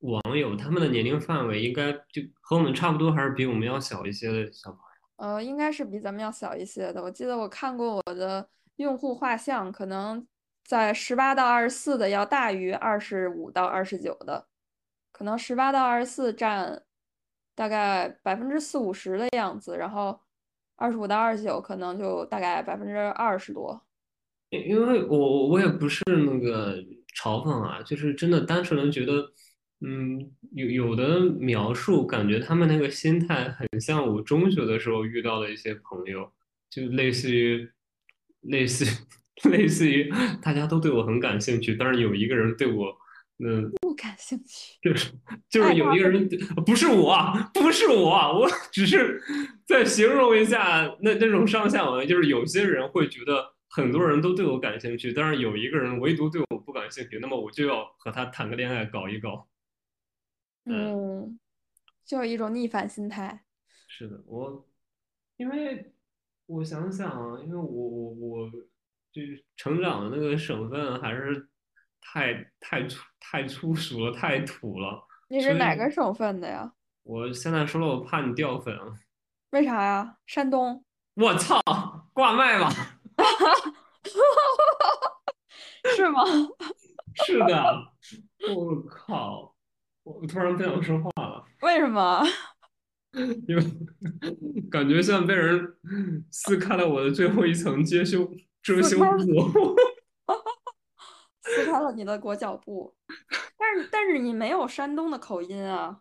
[0.00, 5.26] 网友，他们的年龄范围应该就和我们差不多，还是比我们要小一些的小朋友？
[5.26, 7.02] 呃，应该是比咱们要小一些的。
[7.02, 10.26] 我记得我看过我的用户画像，可能
[10.62, 14.46] 在十八到二十四的要大于二十五到二十九的，
[15.12, 16.82] 可能十八到二十四占
[17.54, 20.20] 大概百分之四五十的样子，然后
[20.76, 23.82] 二十五到二十九可能就大概百分之二十多。
[24.50, 26.76] 因为我我也不是那个
[27.16, 29.32] 嘲讽啊，就是真的单纯的觉得，
[29.80, 36.28] 嗯，有有的描述感觉他们那个心态很像我中学的时候遇到的一些朋友，
[36.68, 37.68] 就类似于
[38.40, 38.84] 类似
[39.48, 42.92] 类似于大家都对我很感兴趣，但是有一个人对我，
[43.38, 45.12] 嗯，不感兴趣，就 是
[45.48, 46.28] 就是有一个人
[46.66, 48.10] 不是我，不是我，
[48.40, 49.22] 我只是
[49.64, 53.54] 在形容一下那那种上下文，就是有些人会觉得。
[53.70, 59.46] 很多人都对我感兴趣，但是有一个人唯独对我不感兴趣，那么我就要和他谈个恋爱，搞一搞。
[60.64, 61.38] 嗯，
[62.04, 63.44] 就有一种逆反心态。
[63.86, 64.68] 是的，我
[65.36, 65.92] 因为
[66.46, 68.50] 我想想，因为我我我
[69.12, 69.22] 就
[69.56, 71.48] 成长的那个省份还是
[72.00, 75.06] 太太粗太粗俗了，太土了。
[75.28, 76.72] 你是哪个省份的呀？
[77.04, 78.76] 我现在说了，我怕你掉粉。
[79.50, 80.18] 为啥呀？
[80.26, 80.84] 山东。
[81.14, 81.60] 我操，
[82.12, 82.70] 挂麦吧。
[83.22, 83.72] 哈哈，
[85.94, 86.24] 是吗？
[87.24, 87.92] 是的，
[88.54, 89.54] 我靠，
[90.04, 91.44] 我突然不想说话了。
[91.62, 92.22] 为什么？
[93.48, 93.62] 因为
[94.70, 95.76] 感觉像被人
[96.30, 98.30] 撕开了我的最后一层遮羞
[98.62, 99.76] 遮羞布。
[101.42, 102.94] 撕开了你的裹脚布，
[103.58, 106.00] 但是但是你没有山东的口音啊。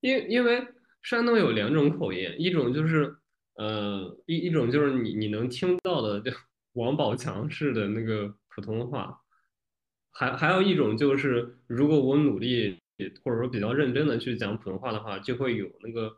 [0.00, 0.68] 因因为
[1.02, 3.17] 山东有两种口音，一种就是。
[3.58, 6.30] 呃，一一种就是你你能听到的，就
[6.74, 9.20] 王宝强式的那个普通话，
[10.12, 12.78] 还还有一种就是，如果我努力
[13.24, 16.16] 或者说比较认真的去讲普通话的话，就会有那个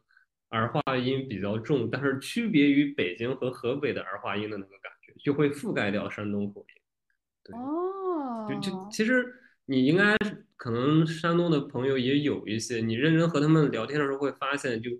[0.50, 7.54] 儿化音比较重，但是区别于北京和河北的儿化音的那个感觉，就会覆盖掉山东口音。
[7.56, 9.26] 哦，就就其实
[9.64, 10.14] 你应该
[10.56, 14.90] 可能山东的朋友也有一些，你认真和他们聊天的时候会发现就。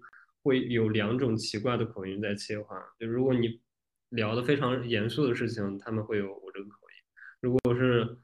[0.42, 3.61] 会有两种奇怪的口音在切换，就如果你
[4.09, 6.96] 聊的非常严肃的事情，他们会有我这个口音；
[7.40, 8.16] 如果是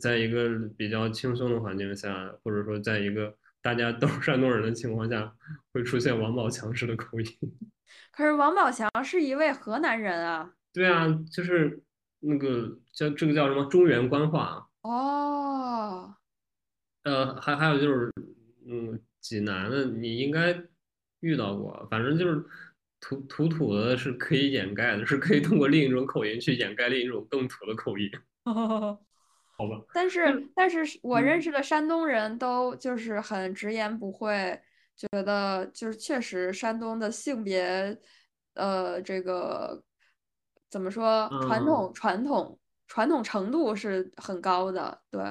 [0.00, 5.34] 在一个比较轻松的环境下，或者说在一个大家都是山东人的情况下，
[5.72, 7.26] 会出现王宝强式的口音。
[8.12, 10.54] 可是王宝强是一位河南人啊。
[10.72, 11.82] 对啊，就是
[12.20, 14.68] 那个叫这个叫什么中原官话。
[14.82, 16.14] 哦。
[17.02, 18.12] 呃，还还有就是，
[18.66, 20.62] 嗯，济南的你应该。
[21.20, 22.44] 遇到过，反正就是
[23.00, 28.10] 土土土的，是可以掩盖的， 是可以通过另一种口音去掩盖另一种更土的口音。
[28.44, 29.80] 好吧。
[29.94, 34.60] 但是，但是我认识的山东人都就是很直言不讳，
[34.96, 37.98] 觉得就是确实山东的性别，
[38.54, 39.82] 呃，这个
[40.70, 45.00] 怎么说，传统传统传统程度是很高的。
[45.10, 45.22] 对。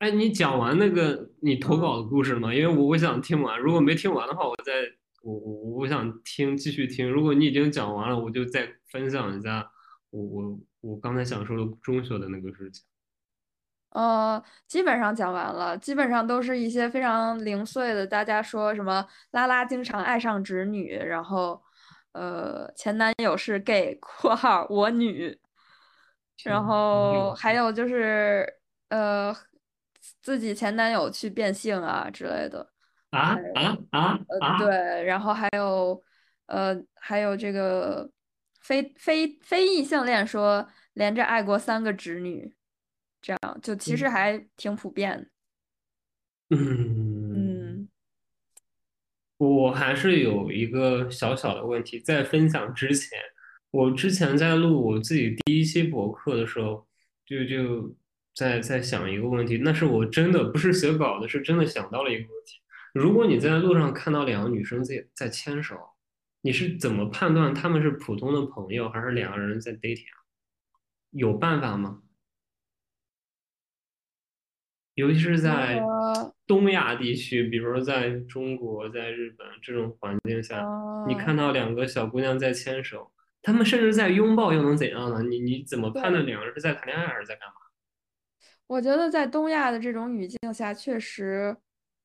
[0.00, 2.52] 哎，你讲完那个你投稿的故事了吗？
[2.52, 4.72] 因为我我想听完，如果没听完的话，我再。
[5.28, 9.70] 我我我想听继续听，如果你已经讲完了，我就再分享一下
[10.08, 12.82] 我我我刚才想说的中学的那个事情。
[13.90, 21.62] 呃，基本上讲完了，基本上都是一些非常零碎的，大家说什么拉拉经常爱上侄女，然后
[22.12, 25.38] 呃前男友是 gay（ 括号我女），
[26.44, 28.50] 然后还有就是
[28.88, 29.36] 呃
[30.22, 32.70] 自己前男友去变性啊之类的。
[33.10, 34.20] 啊啊啊！
[34.28, 36.02] 呃，对，然后还有，
[36.46, 38.10] 呃，还有这个
[38.60, 42.54] 非非非异性恋说连着爱过三个侄女，
[43.22, 45.30] 这样就其实还挺普遍。
[46.50, 47.88] 嗯嗯，
[49.38, 53.18] 我还是有一个小小的问题，在分享之前，
[53.70, 56.86] 我之前在录我自己第一期博客的时候，
[57.24, 57.94] 就就
[58.34, 62.60] 在在想一个问题，那是我真的不是写稿的，是真的想到了一个问题。
[62.98, 65.78] 如果你在路上看到两个女生在在牵手，
[66.40, 70.18] 你是怎么判断她们是普通的朋友，还是两个人在 dating 啊？
[71.10, 72.02] 有办法吗？
[74.94, 80.66] 尤其是在呃，东亚地区，比如说在中国、在日本这种环境下，
[81.06, 85.22] 你看嗯，到两个小姑娘在牵手，她们甚至在拥抱，又能怎样呢？
[85.22, 86.10] 你你怎么判。
[86.12, 87.54] 断两个人是在谈恋爱还是在干嘛？
[88.66, 91.56] 我觉得在东亚的这种语境下，确实，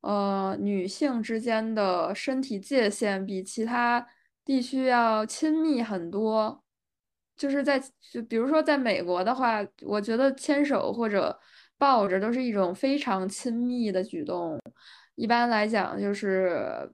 [0.03, 4.05] 呃，女性之间的身体界限比其他
[4.45, 6.61] 地区要亲密很多。
[7.35, 11.37] 就是在，就比如说在美国的话，我觉得牵手或者
[11.77, 14.59] 抱着都是一种非常亲密的举动。
[15.15, 16.91] 一般来讲，就是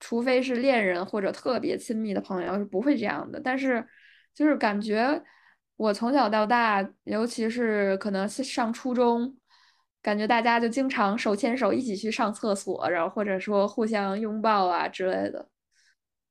[0.00, 3.40] 除非是恋人或者特别亲密的朋友，是不会这样的。
[3.40, 3.86] 但是，
[4.34, 5.22] 就是感觉
[5.76, 9.36] 我从小到大，尤其是可能是上初中，
[10.04, 15.48] 感觉大家就经常手牵手一起去上厕所，然后或者说互相拥抱啊之类的。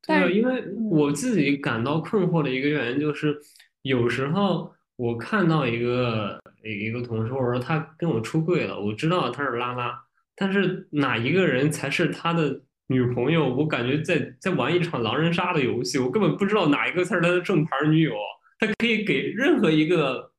[0.06, 3.36] 对因为我嗯，自己感到困惑的一个原因就是，
[3.82, 10.00] 有时候我看到一个一个同事，或者说他跟我出柜了，我知道他是拉拉，
[10.36, 18.14] 但是哪一个人才是他的女朋友，我感觉在在玩一场狼人杀的游戏，我根本不知道哪一个才是他的正牌女友。
[18.60, 20.32] 他可以给任何一个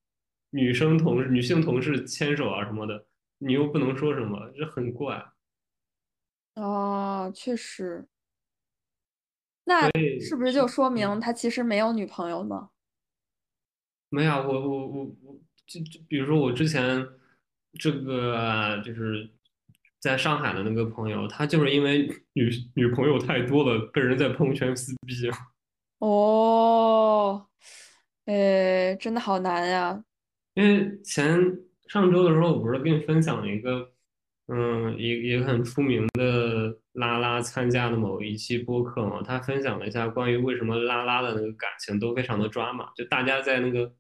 [0.51, 3.05] 女生同事、女性同事牵手啊什么的，
[3.39, 5.25] 你又不能说什么，这很怪。
[6.55, 8.07] 哦，确实。
[9.65, 9.89] 那
[10.21, 12.69] 是不是就说明嗯他其实没有女朋友呢？
[14.11, 17.05] 没有，我我我我，就就比如说我之前
[17.81, 19.29] 这个就是
[19.99, 25.15] 在上海的那个朋友，他就是因为女女朋友太多了，被人在朋友圈撕逼。
[25.99, 27.49] 哦，
[28.27, 30.05] 哎，真的好难呀。
[30.53, 31.41] 因为前
[31.95, 33.89] 上周的时候，我不是跟你分享了一个，
[34.49, 43.95] 嗯，一一个很出名的拉拉参加的某一期播客嘛，他分享了一下关于为什么拉拉的那个感情都非常的抓马，就大家在那个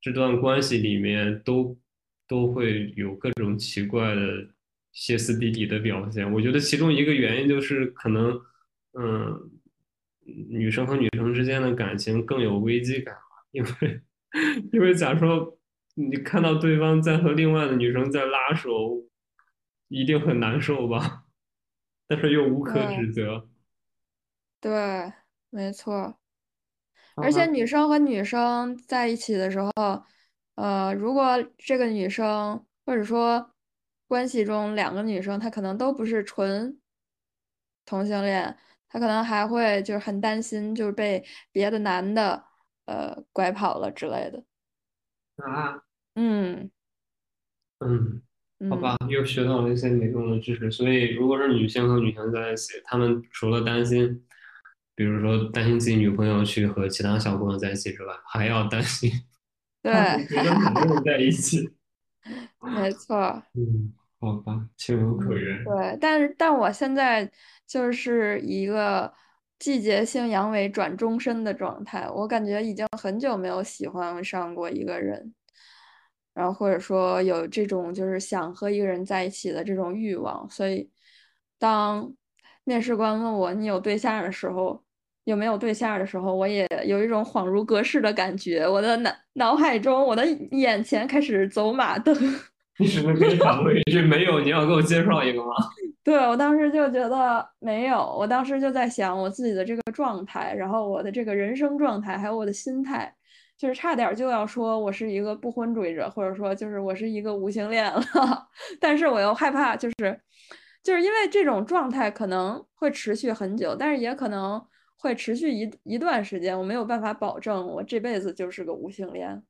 [0.00, 1.78] 这段关系里面都
[2.26, 4.48] 都会有各种奇怪的
[4.92, 6.28] 歇斯底里的表现。
[6.32, 8.40] 我觉得其中一个原因就是可能，
[8.98, 9.40] 嗯，
[10.48, 13.14] 女生和女生之间的感情更有危机感。
[13.52, 14.00] 因为
[14.72, 15.55] 因为假如说
[15.98, 19.02] 你看到对方在和另外的女生在拉手，
[19.88, 21.24] 一定很难受吧？
[22.06, 23.48] 但是又无可指责，
[24.60, 25.12] 对，
[25.50, 26.18] 没错。
[27.16, 27.46] 而且？
[27.46, 29.72] 女生和女生在一起的时候，
[30.54, 33.54] 呃，如果这个女生或者说
[34.06, 36.78] 关系中两个女生，她可能都不是纯
[37.86, 38.56] 同性恋，
[38.88, 42.44] 她可能还会就是很担心，就是被别的男的
[42.84, 44.44] 呃拐跑了之类的。
[45.36, 45.82] 啊，
[46.16, 46.70] 嗯
[47.80, 48.22] 嗯，
[48.70, 50.70] 好嗯，吧，又学到了一些没用的知识。
[50.70, 54.24] 所以，如果是女性和女性在一起，她们除了担心，
[54.94, 59.10] 比如说担心自己女朋友去和其他小姑娘在一起之外，还要担心
[59.82, 59.92] 对，
[60.26, 61.70] 别的男人在一起。
[62.74, 63.42] 没错。
[63.54, 65.64] 嗯，好吧，情有可嗯，原。
[65.64, 67.30] 对，但是但我现在
[67.66, 69.12] 就是一个
[69.58, 75.34] 季节性阳痿转终身的状态，我感觉已经很久没有喜欢上过一个人，
[76.36, 80.86] 然后或者说有这种就是想和一个人在一起的这种欲望，所以
[81.58, 82.12] 当
[82.64, 84.84] 面试官问我你有对象的时候，
[85.24, 92.14] 有没有对象的时候，我也有一种恍如隔世的感觉，我的脑脑海中，我的眼前开始走马灯。
[92.78, 94.38] 你是不是跟反馈一句没有？
[94.40, 95.54] 你要给我介绍一个吗？
[96.04, 103.10] 对，我当时就觉得没有，我当时就在想我自己的这个状态，然后我的这个人生状态，还有我的心态，
[103.56, 108.02] 就是差点就要说我是一个不婚主义者，或者说就是我是一个无性恋了，
[108.80, 110.20] 但是我又害怕，就是
[110.82, 114.62] 就是因为这种状态可能会持续很久，但是也可能
[114.98, 119.42] 会持续一一段时间，我没有办法保证我这辈子就是个无性恋。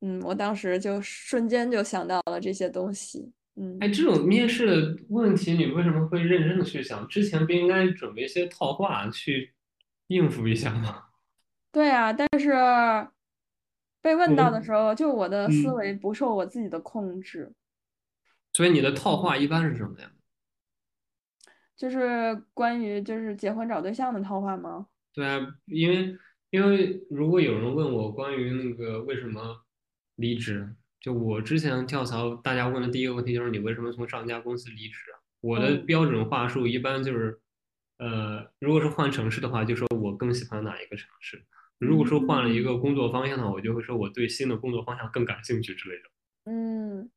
[0.00, 3.32] 嗯，我当时就瞬间就想到了这些东西。
[3.56, 3.92] 嗯哎，嗯。
[3.92, 7.06] 这种面试的问题，你为什么会认真的去想？
[7.08, 9.52] 之前不应该准备一些套话去
[10.06, 11.04] 应付一下吗？
[11.72, 12.52] 对啊，但是
[14.00, 17.52] 被问到的，时候，就我的思嗯，维不受我自己的控制，
[18.52, 20.10] 所以你的套话一般是什么呀？
[21.76, 24.86] 就是关于就是结婚找对象的套话吗？
[25.12, 26.16] 对啊，因为
[26.50, 29.64] 因为如果有人问我关于那个为什么
[30.16, 35.18] 离职，就我之前跳槽，大家问的第一个问题就是你为什么从上一家公司离职啊？
[35.40, 37.40] 我的嗯，标准话术一般就是
[37.98, 41.38] 呃，如果是换城市的话，就说我更喜欢哪一个城市；
[41.78, 46.02] 如果说换了一嗯个工作方向的话，我就会说我对新的工作方向更感兴趣之类的。
[46.50, 47.10] 嗯，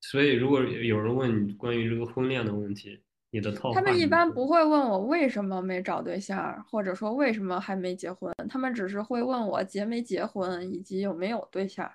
[0.00, 11.90] 所以，如果有人问你关于这个婚恋的问题，你的套他们一般不会问我为什么没找对象，或者说为什么还没结婚，他们只是会问我结没结婚以及有没有对象。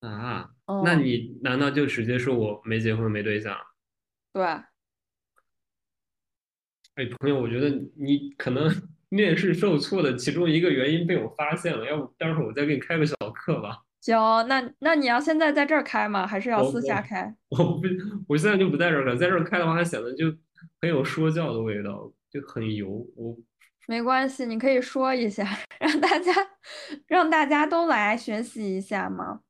[0.00, 0.50] 啊？
[0.66, 3.56] 那嗯，你难道就直接说我没结婚没对象？
[4.32, 4.42] 对。
[6.94, 8.68] 哎，朋友，我觉得你可能
[9.12, 13.76] 面试受挫的其中一个原因被我发现了，要不待会儿我再给你开个小课吧。
[14.00, 16.26] 行，那那你要现在在这儿开吗？
[16.26, 17.32] 还是要私下开？
[17.50, 17.82] 我不，
[18.26, 20.34] 我现在就不在这儿开，在这儿开的话，它显得就
[20.80, 23.06] 很有说教的味道，就很油。
[23.14, 23.36] 我
[23.86, 25.46] 没关系，你可以说一下，
[25.78, 26.32] 让大家
[27.06, 29.40] 让大家都来学习一下嘛。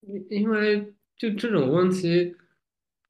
[0.00, 2.34] 因因为就这种问题，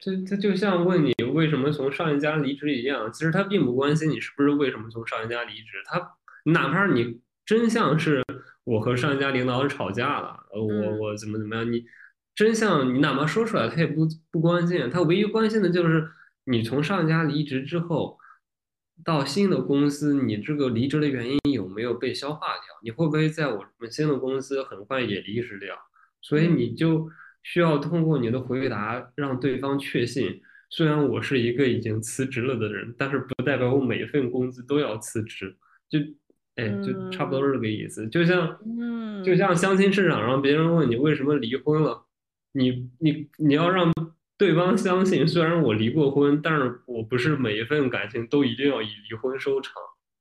[0.00, 8.24] 这这就像问你为什么从上一家离职一样，其实他并不关心你是不是为什么从上一家离职，他哪怕你真相是
[8.64, 11.84] 我和上一家领导吵架了，呃，我嗯我怎么怎么样，你
[12.34, 16.08] 真相你哪怕说出来，他也不不关心，他唯一关心的就是
[16.44, 18.18] 你从上一家离职之后。
[19.02, 22.64] 到新的公司，你这个离职的原因有没有被消化掉？
[22.82, 25.74] 你会不会在我们新的公司很快也离职掉？
[26.20, 27.08] 所以嗯你就
[27.42, 35.56] 需要通过你的回答让对方确信，虽然我是一个已经辞职了的人，但是不代表我每一份工资都要辞职。
[35.88, 35.98] 就，
[36.56, 38.08] 哎，就差不多嗯是这个意思。
[38.08, 38.46] 就像，
[39.24, 42.06] 就嗯像相亲市场上别人问你为什么离婚了，
[42.52, 43.92] 你你你要让
[44.36, 49.74] 对方相信，虽然我离过婚，但是我不是每一份感情都一定要以离婚收场，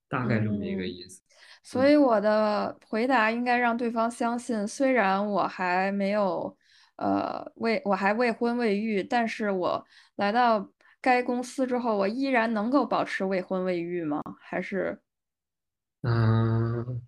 [0.10, 1.22] 大概这么一个嗯，意思。
[1.22, 1.26] 嗯。
[1.62, 6.58] 所以我的回答应该让对方相信，虽然我还没有，
[7.00, 9.86] 呃，未我还未婚未育，但是我
[10.18, 10.70] 来到
[11.02, 14.22] 该公司之后，我依然能够保持未婚未育吗？
[14.42, 15.00] 还是，
[16.02, 17.02] 嗯，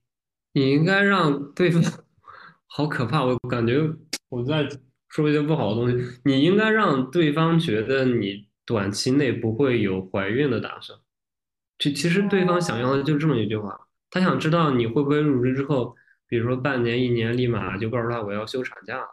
[0.54, 1.84] 你应该让对方，
[2.68, 3.26] 好可怕！
[3.26, 3.82] 我感觉
[4.30, 4.66] 我在
[5.10, 6.20] 说一些不好的东西。
[6.24, 10.98] 你应该让对方觉得你短期内不会有怀孕的打算。
[11.80, 15.96] 其其实对方想要的就这么一句话，他想知道你会不会入职之后，
[16.28, 19.06] 比如说半年、一年，立马就告诉他我要休产假，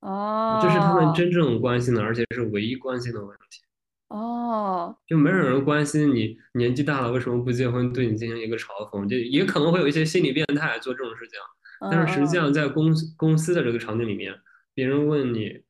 [0.00, 3.62] 这是他们哦真正关心的，而且是唯一关心的问题。
[4.08, 11.38] 哦，就没有人关心你年纪大了为什么不结婚，对你进行一个嘲讽，就也可能会有一些心理变态做这种事情。
[11.80, 14.34] 嗯但是实际嗯，上，在公公司的这个场景里面，
[14.74, 15.60] 别人问你，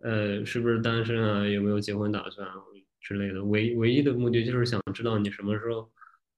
[0.00, 2.54] 呃，是不是单身啊，有没有结婚打算啊
[3.00, 5.88] 之类的，唯唯一的目的就是想知道你什么时候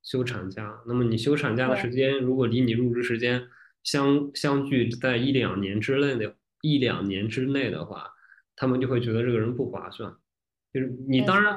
[0.02, 0.78] 休产假。
[0.86, 3.46] 那么你休产假的时，间，如果离你入职时间
[3.82, 6.34] 相相距在一两年之内的，
[6.64, 8.10] 一两年之内的话，
[8.56, 10.10] 他们就会觉得这个人不划算。
[10.72, 11.56] 就是你当然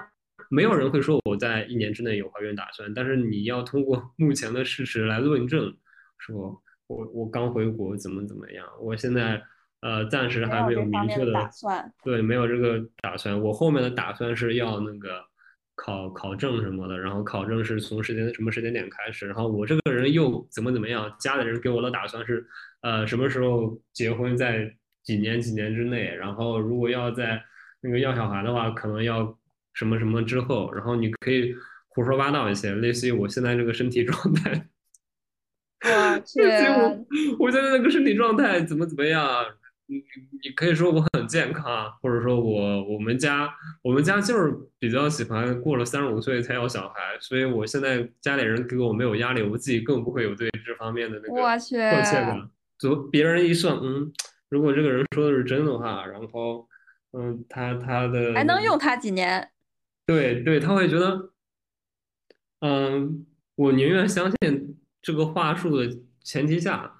[0.50, 5.74] 没有人会说我在一年之内有怀孕打算，但是你要通过 目前的事实来论证，
[6.18, 9.42] 说我我刚回国怎么怎么样，我现在
[9.82, 11.90] 呃暂时还没有明确的算。
[12.04, 15.24] 对没有这个打算，我后面的打算是要那个
[15.76, 22.46] 考考证什么的，然后考证是从时间什么时间点开始，然后我这个人又怎么怎么样，家里人给我的打算是
[22.82, 24.72] 呃什么时候结婚，在
[25.08, 27.42] 几年几年之内，然后如果要在
[27.80, 29.40] 那个要小孩的话，可能要
[29.74, 31.56] 什么什么之后，然后你可以
[31.88, 34.68] 胡说八道一些，类似于我现在这个身体状态
[35.82, 37.06] 我去，我
[37.40, 39.46] 我现在那个身体状态怎么怎么样，
[39.86, 40.04] 你
[40.44, 43.50] 你可以说我很健康，或者说我我们家
[43.84, 52.50] 我们家就是比较喜欢过了三十五岁才要小孩，所以我现在家里人给我没有压力，我自己更不会有对这方面的那个迫切感。
[52.78, 54.12] 就别人一算，嗯，
[54.50, 56.68] 如果这个人说的是真的话，然后
[57.12, 59.50] 嗯，他他的还能用他几年？
[60.06, 61.32] 对对，他会觉得。
[62.60, 65.88] 嗯，我宁愿相信这个话术的
[66.24, 66.92] 前提下，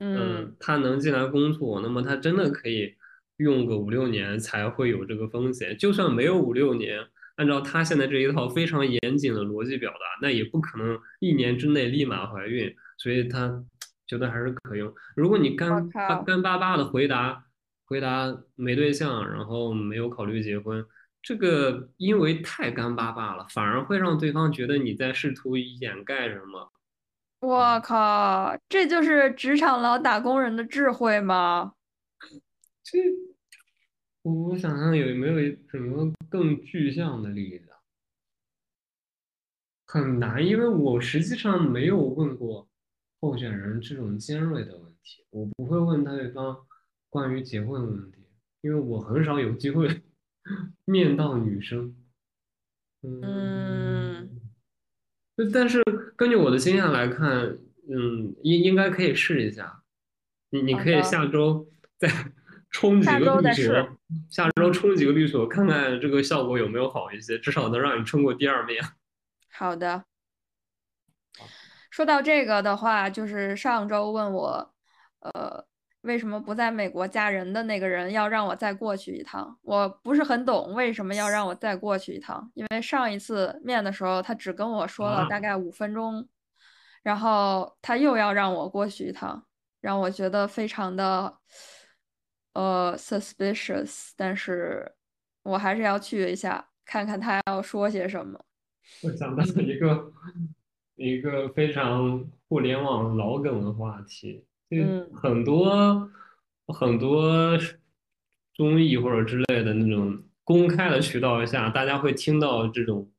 [0.00, 2.96] 嗯，嗯，他能进来工作，那么他真的可以
[3.36, 5.78] 用个五六年才会有这个风险。
[5.78, 6.98] 就算没有五六年，
[7.36, 13.64] 按照他现在这一套非常严谨的逻辑表达，那也不可能一年之内立马怀孕，所以他
[14.14, 14.94] 觉得还是可用。
[15.16, 15.90] 如果你干
[16.24, 17.44] 干巴巴的回答
[17.84, 20.86] 回答没对象，然后没有考虑结婚。
[21.20, 26.70] 这个因为太干巴巴了，反而会让对方觉得你在试图掩盖什么。
[27.40, 31.72] 我靠，这就是职场老打工人的智慧吗？
[32.84, 32.98] 这
[34.22, 37.76] 我我想想有没有什么更具象的例子啊？
[39.86, 42.68] 很难，因为我实际上没有问过
[43.24, 46.56] 候选人这种尖锐的问题，我不会问对方
[47.08, 48.26] 关于结婚的问题，
[48.60, 50.02] 因为我很少有机会
[50.84, 51.96] 面到女生。
[53.02, 54.40] 嗯，
[55.52, 55.82] 但是
[56.16, 57.58] 根据我的经验来看，
[57.88, 59.82] 嗯，应应该可以试一下。
[60.50, 61.68] 你你可以下周
[61.98, 62.08] 再
[62.70, 63.98] 冲几个律所，
[64.30, 68.82] 下周冲几个律所，看看这个效果有没有好一些，至少能让你冲过第二面。
[69.50, 70.04] 好的。
[71.94, 74.74] 说到这个的话，就是上周问我，
[75.20, 75.64] 呃，
[76.00, 79.56] 为什么不在美国嫁人的那个人要让我再过去一趟？
[79.62, 86.28] 我不是很懂为什么要让我再过去一趟，因为上一次面的时候他只跟我说了大概五分钟，
[87.04, 89.46] 然后他又要让我过去一趟，
[89.80, 91.36] 让我觉得非常的
[92.54, 94.96] 呃 suspicious，但是
[95.44, 98.44] 我还是要去一下，看看他要说些什么。
[99.04, 100.12] 我想到了一个。
[100.96, 104.78] 一个非常互联网老梗的话题，就
[105.12, 106.10] 很多
[106.68, 107.58] 很多
[108.54, 113.10] 综艺或者之类的那种公开的渠道下，大家会听到这种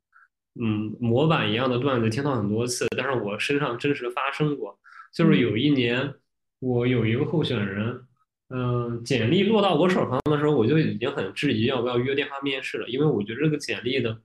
[0.60, 2.88] 嗯模板一样的段子，听到很多次。
[2.96, 4.80] 但是我身上真实发生过，
[5.14, 6.14] 就是有一年
[6.60, 8.06] 我有一个候选人，
[8.50, 14.22] 嗯，简历落到我手上的时候，我就已经很质疑要不要约电话面试了，因为我觉得这个简历的。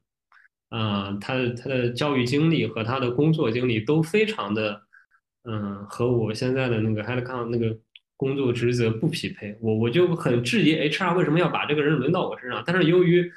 [0.70, 4.82] 啊，他的他的教育经历和他的工作经历都非常的，
[5.44, 7.76] 嗯，和我现在的那个 headcount 那个
[8.16, 9.56] 工作职责不匹配。
[9.60, 12.62] 我我就很质疑 HR 为什么要把这个人轮到我身上。
[12.64, 13.30] 但是由于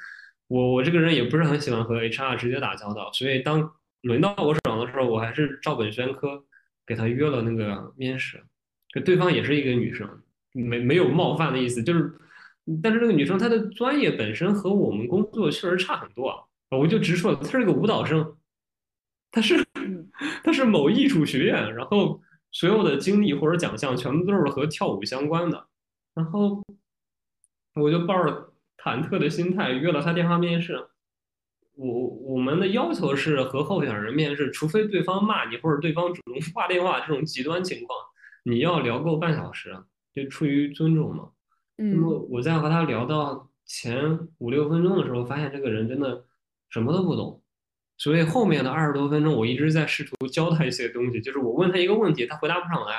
[0.46, 3.72] 我我这个人也不是很喜欢和 HR 直接打交道，所以当
[4.02, 6.44] 轮到我手上的时候，我还是照本宣科
[6.86, 8.42] 给他约了那个面试。
[8.94, 10.08] 就对方也是一个女生，
[10.52, 12.12] 没没有冒犯的意思，就是，
[12.80, 16.36] 但是这个女生她的专业本身和我们工作确实差很多啊。
[16.70, 18.36] 我就直说，他是个舞蹈生，
[19.30, 19.64] 他是
[20.42, 25.68] 他是某艺术学院，然后所有的经历或者奖项全部都是和跳舞相关的，
[26.14, 26.62] 然后
[27.74, 30.88] 我就抱着忐忑的心态约了他电话面试。
[31.76, 37.96] 我我们的要求是和候选人面试，除非对方骂你或者对方主动挂电话这种极端情况，
[38.42, 39.76] 你要聊够半小时，
[40.12, 41.30] 就出于尊重嘛。
[41.76, 46.24] 那么我在和他聊到前五六分钟的时候，发现这个人真的。
[46.74, 47.40] 什么都不懂，
[47.98, 51.20] 所以后面的二十多分钟，我一直在试图教他一些东西。
[51.20, 52.96] 就是我问他一个问题，他回答不上来，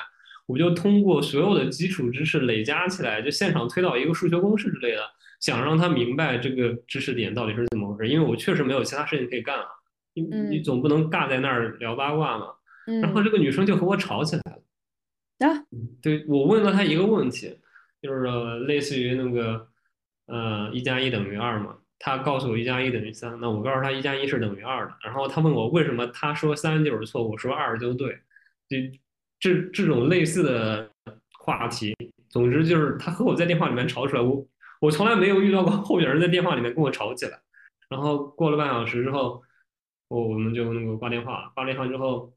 [0.48, 5.02] 我就通过所有的基础知识累加起来，就现场推导一个数学公式之类的，
[5.42, 8.10] 想让他明白这个知识点到底是怎么回事。
[8.10, 9.66] 因为我确实没有其他事情可以干了，
[10.14, 12.48] 你你总不能尬在那儿聊八卦嘛。
[13.02, 15.50] 然后这个女生就和我吵起来了。
[15.50, 15.66] 啊，
[16.02, 17.60] 对我问了她一个问题，
[18.02, 18.26] 就是
[18.60, 19.68] 类似于那个，
[20.28, 21.76] 呃，一加一等于二嘛。
[22.06, 24.96] 他告诉我一加一等于三，那我告诉他一加一是等于二的。
[25.04, 28.22] 然后他问我为什么他说三就是错，我说二就对。
[28.70, 28.92] 这
[29.40, 30.88] 这这种类似的
[31.40, 31.96] 话题，
[32.30, 34.22] 总之就是他和我在电话里面吵出来。
[34.22, 34.46] 我
[34.82, 37.42] 我从来没有遇到过候选人在电话里面跟我吵起来。
[37.90, 39.42] 然后过了半小时之后，
[40.10, 41.52] 我我们就那个挂电话。
[41.56, 42.32] 挂了电话之后，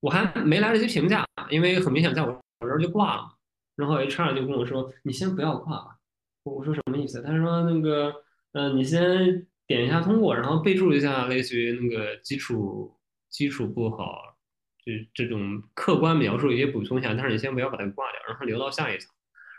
[0.00, 3.36] 我还没来得及评价，因为很明显在我我这儿就挂了。
[3.76, 5.97] 然后 HR 就跟我说：“你先不要挂。”
[6.48, 7.22] 我说什么意思？
[7.22, 8.14] 他说那个，
[8.52, 12.94] 嗯，你先点一下通过，然后备注一下，类似于那个基础
[13.28, 14.36] 基础不好，
[14.84, 17.12] 就这种客观描述也补充一下。
[17.14, 19.10] 但是你先不要把它挂掉，然后留到下一层。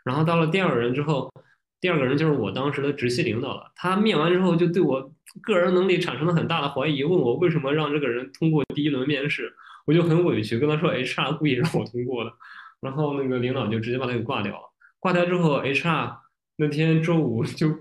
[0.04, 1.32] 然后到了第二个人之后，
[1.80, 3.72] 第二个人就是我当时的直系领导了。
[3.76, 9.54] 他面完之后就对我个人能力产生了很大的怀疑，问我为什么让这个人通过第一轮面试。
[9.86, 12.32] 我就很委屈，跟他说 HR 故意让我通过的。
[12.80, 14.62] 然后那个领导就直接把他给挂掉了。
[15.00, 16.16] 挂掉之后，HR。
[16.60, 17.74] 那天周五 就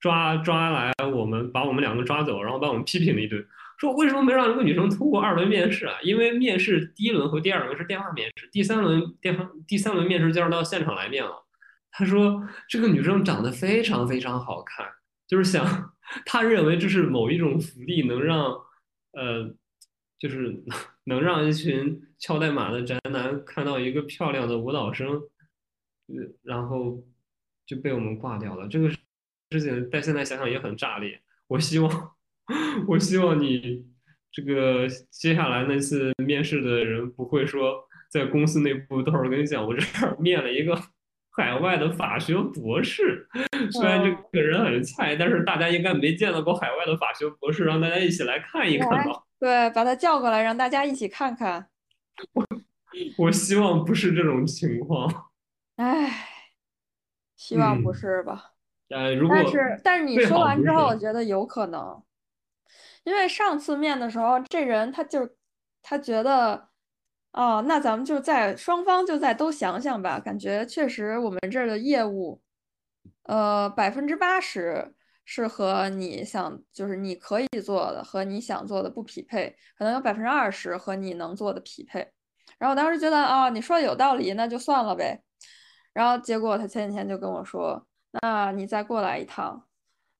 [0.00, 3.46] 抓抓来我们，把我们两个抓走，然后把我们批评了一顿，
[3.78, 5.94] 说为什么没让这个女生通过二轮面试啊？
[6.02, 11.46] 因为面试第一轮和第二轮是电话面试，第三轮电话第三轮面试就要到现场来面了。
[11.92, 14.84] 他说这个女生长得非常非常好看，
[15.28, 15.92] 就是想
[16.26, 18.52] 他认为这是某一种福利，能让
[19.12, 19.54] 呃，
[20.18, 20.60] 就是
[21.04, 25.12] 能让一群敲代码的宅男看到一个漂亮的舞蹈生，
[26.08, 27.04] 呃，然后。
[27.68, 28.66] 就被我们挂掉了。
[28.66, 28.96] 这个事
[29.60, 31.20] 情，但现在想想也很炸裂。
[31.46, 32.10] 我希望，
[32.88, 33.84] 我希望你
[34.32, 40.74] 这个接下来那次面试的人不会说，在公司内部到时候跟你讲，我这儿面了一个
[41.30, 43.28] 海外的法学博士。
[43.70, 49.24] 虽然这个人很菜，但是大家应该没见到过海外的法学博士，让大家一起来看一看吧。
[49.38, 51.68] 对，把他叫过来，让大家一起看看。
[52.32, 52.46] 我
[53.26, 55.30] 我希望不是这种情况。
[55.76, 56.37] 唉。
[57.38, 58.52] 希望不是吧？
[58.88, 62.02] 呃，如果但是但是你说完之后，我觉得有可能，
[63.04, 65.30] 因为上次面的时候，这人他就
[65.82, 66.68] 他觉得，
[67.32, 70.18] 哦，那咱们就在双方就在都想想吧。
[70.18, 72.42] 感觉确实我们这儿的业务，
[73.22, 82.10] 呃，百分之八十是和你想就是你可以做的和你想做的不匹配，可能有百分之二十和你能做的匹配。
[82.58, 85.22] 然后我当时觉得啊，你说的有道理，那就算了呗。
[85.92, 87.86] 然后结果他前几天就跟我说，
[88.22, 89.64] 那你再过来一趟。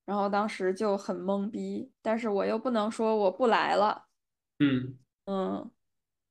[0.05, 4.07] 然后当时就很懵逼，但是我又不能说我不来了。
[4.59, 4.97] 嗯
[5.27, 5.71] 嗯，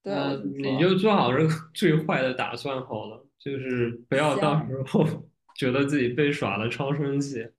[0.02, 0.14] 对，
[0.44, 5.06] 你就做好这个 最坏的打算好了，就是不要到时候
[5.56, 7.52] 觉得自己被耍了，超生气。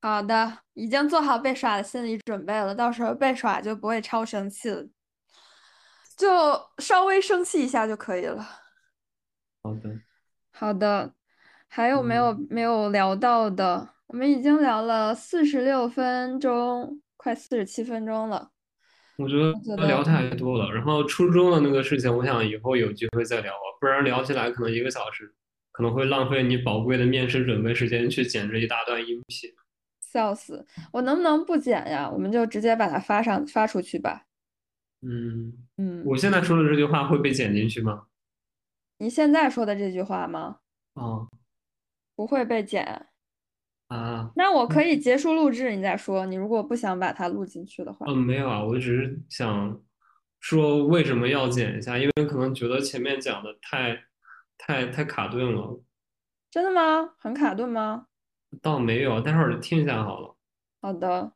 [0.00, 4.88] 好的，已经做好被耍的心理准备了，到时候被耍就不会超生气了，
[6.16, 6.26] 就
[6.78, 8.42] 稍微生气一下就可以了。
[9.62, 9.91] 好的，
[10.52, 11.12] 好的，
[11.68, 13.88] 还有没有没有聊到的？
[14.06, 18.50] 我们已经聊了四十六分钟，快四十七分钟了。
[19.16, 20.70] 我觉得聊太多了。
[20.72, 25.34] 然后初中的那个事情，我想以后有机会再聊吧，不然聊起来可能一个小时，
[25.72, 29.50] 可能会浪费你宝贵的面试准备时间去剪这一大段音频。
[30.00, 30.66] 笑死！
[30.92, 32.08] 我能不能不剪呀？
[32.10, 34.24] 我们就直接把它发上发出去吧。
[35.00, 38.02] 嗯嗯，我现在说的这句话会被剪进去吗？
[39.02, 40.58] 你现在说的这句话吗？
[40.94, 41.26] 嗯，
[42.14, 43.06] 不会被剪。
[43.88, 46.24] 啊，那我可以结束录制，你再说。
[46.24, 49.82] 你如果不想把它录进去的话，嗯，没有啊，我只是想
[50.38, 54.04] 说为什么要剪一下，因为可能觉得前面讲的太
[54.56, 55.82] 太太卡顿了。
[56.48, 57.14] 真的吗？
[57.18, 58.06] 很卡顿吗？
[58.62, 60.36] 倒没有，待会儿听一下好了。
[60.80, 61.32] 好的，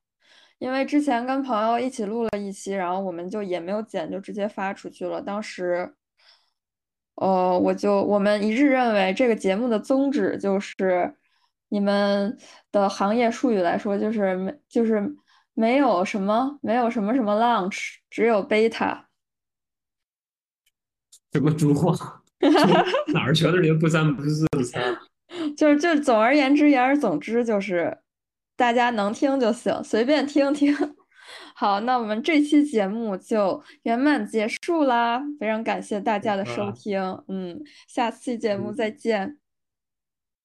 [0.58, 5.20] 因为之前跟朋友一起录了一期，然后我们就也没有剪，就直接发出去了。
[5.20, 5.96] 当时，
[7.16, 11.14] 呃，我就我们一致认为这个节目的宗旨就是。
[11.68, 12.38] 你们
[12.70, 15.16] 的行业术语来说，就是没，就是
[15.52, 19.00] 没有什么，没有什么什么 launch，只有 beta。
[21.32, 22.22] 什么猪话？
[23.12, 24.96] 哪儿学的这些不三不四的三？
[25.56, 27.98] 就是，就总而言之，言而总之，就是
[28.54, 30.72] 大家能听就行，随便听听。
[31.58, 39.38] 好，那我们这期节目就圆满结束啦，非常感谢大家的收听，嗯，下期节目再见。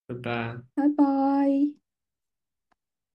[0.07, 0.57] 拜拜。
[0.73, 1.80] 拜拜。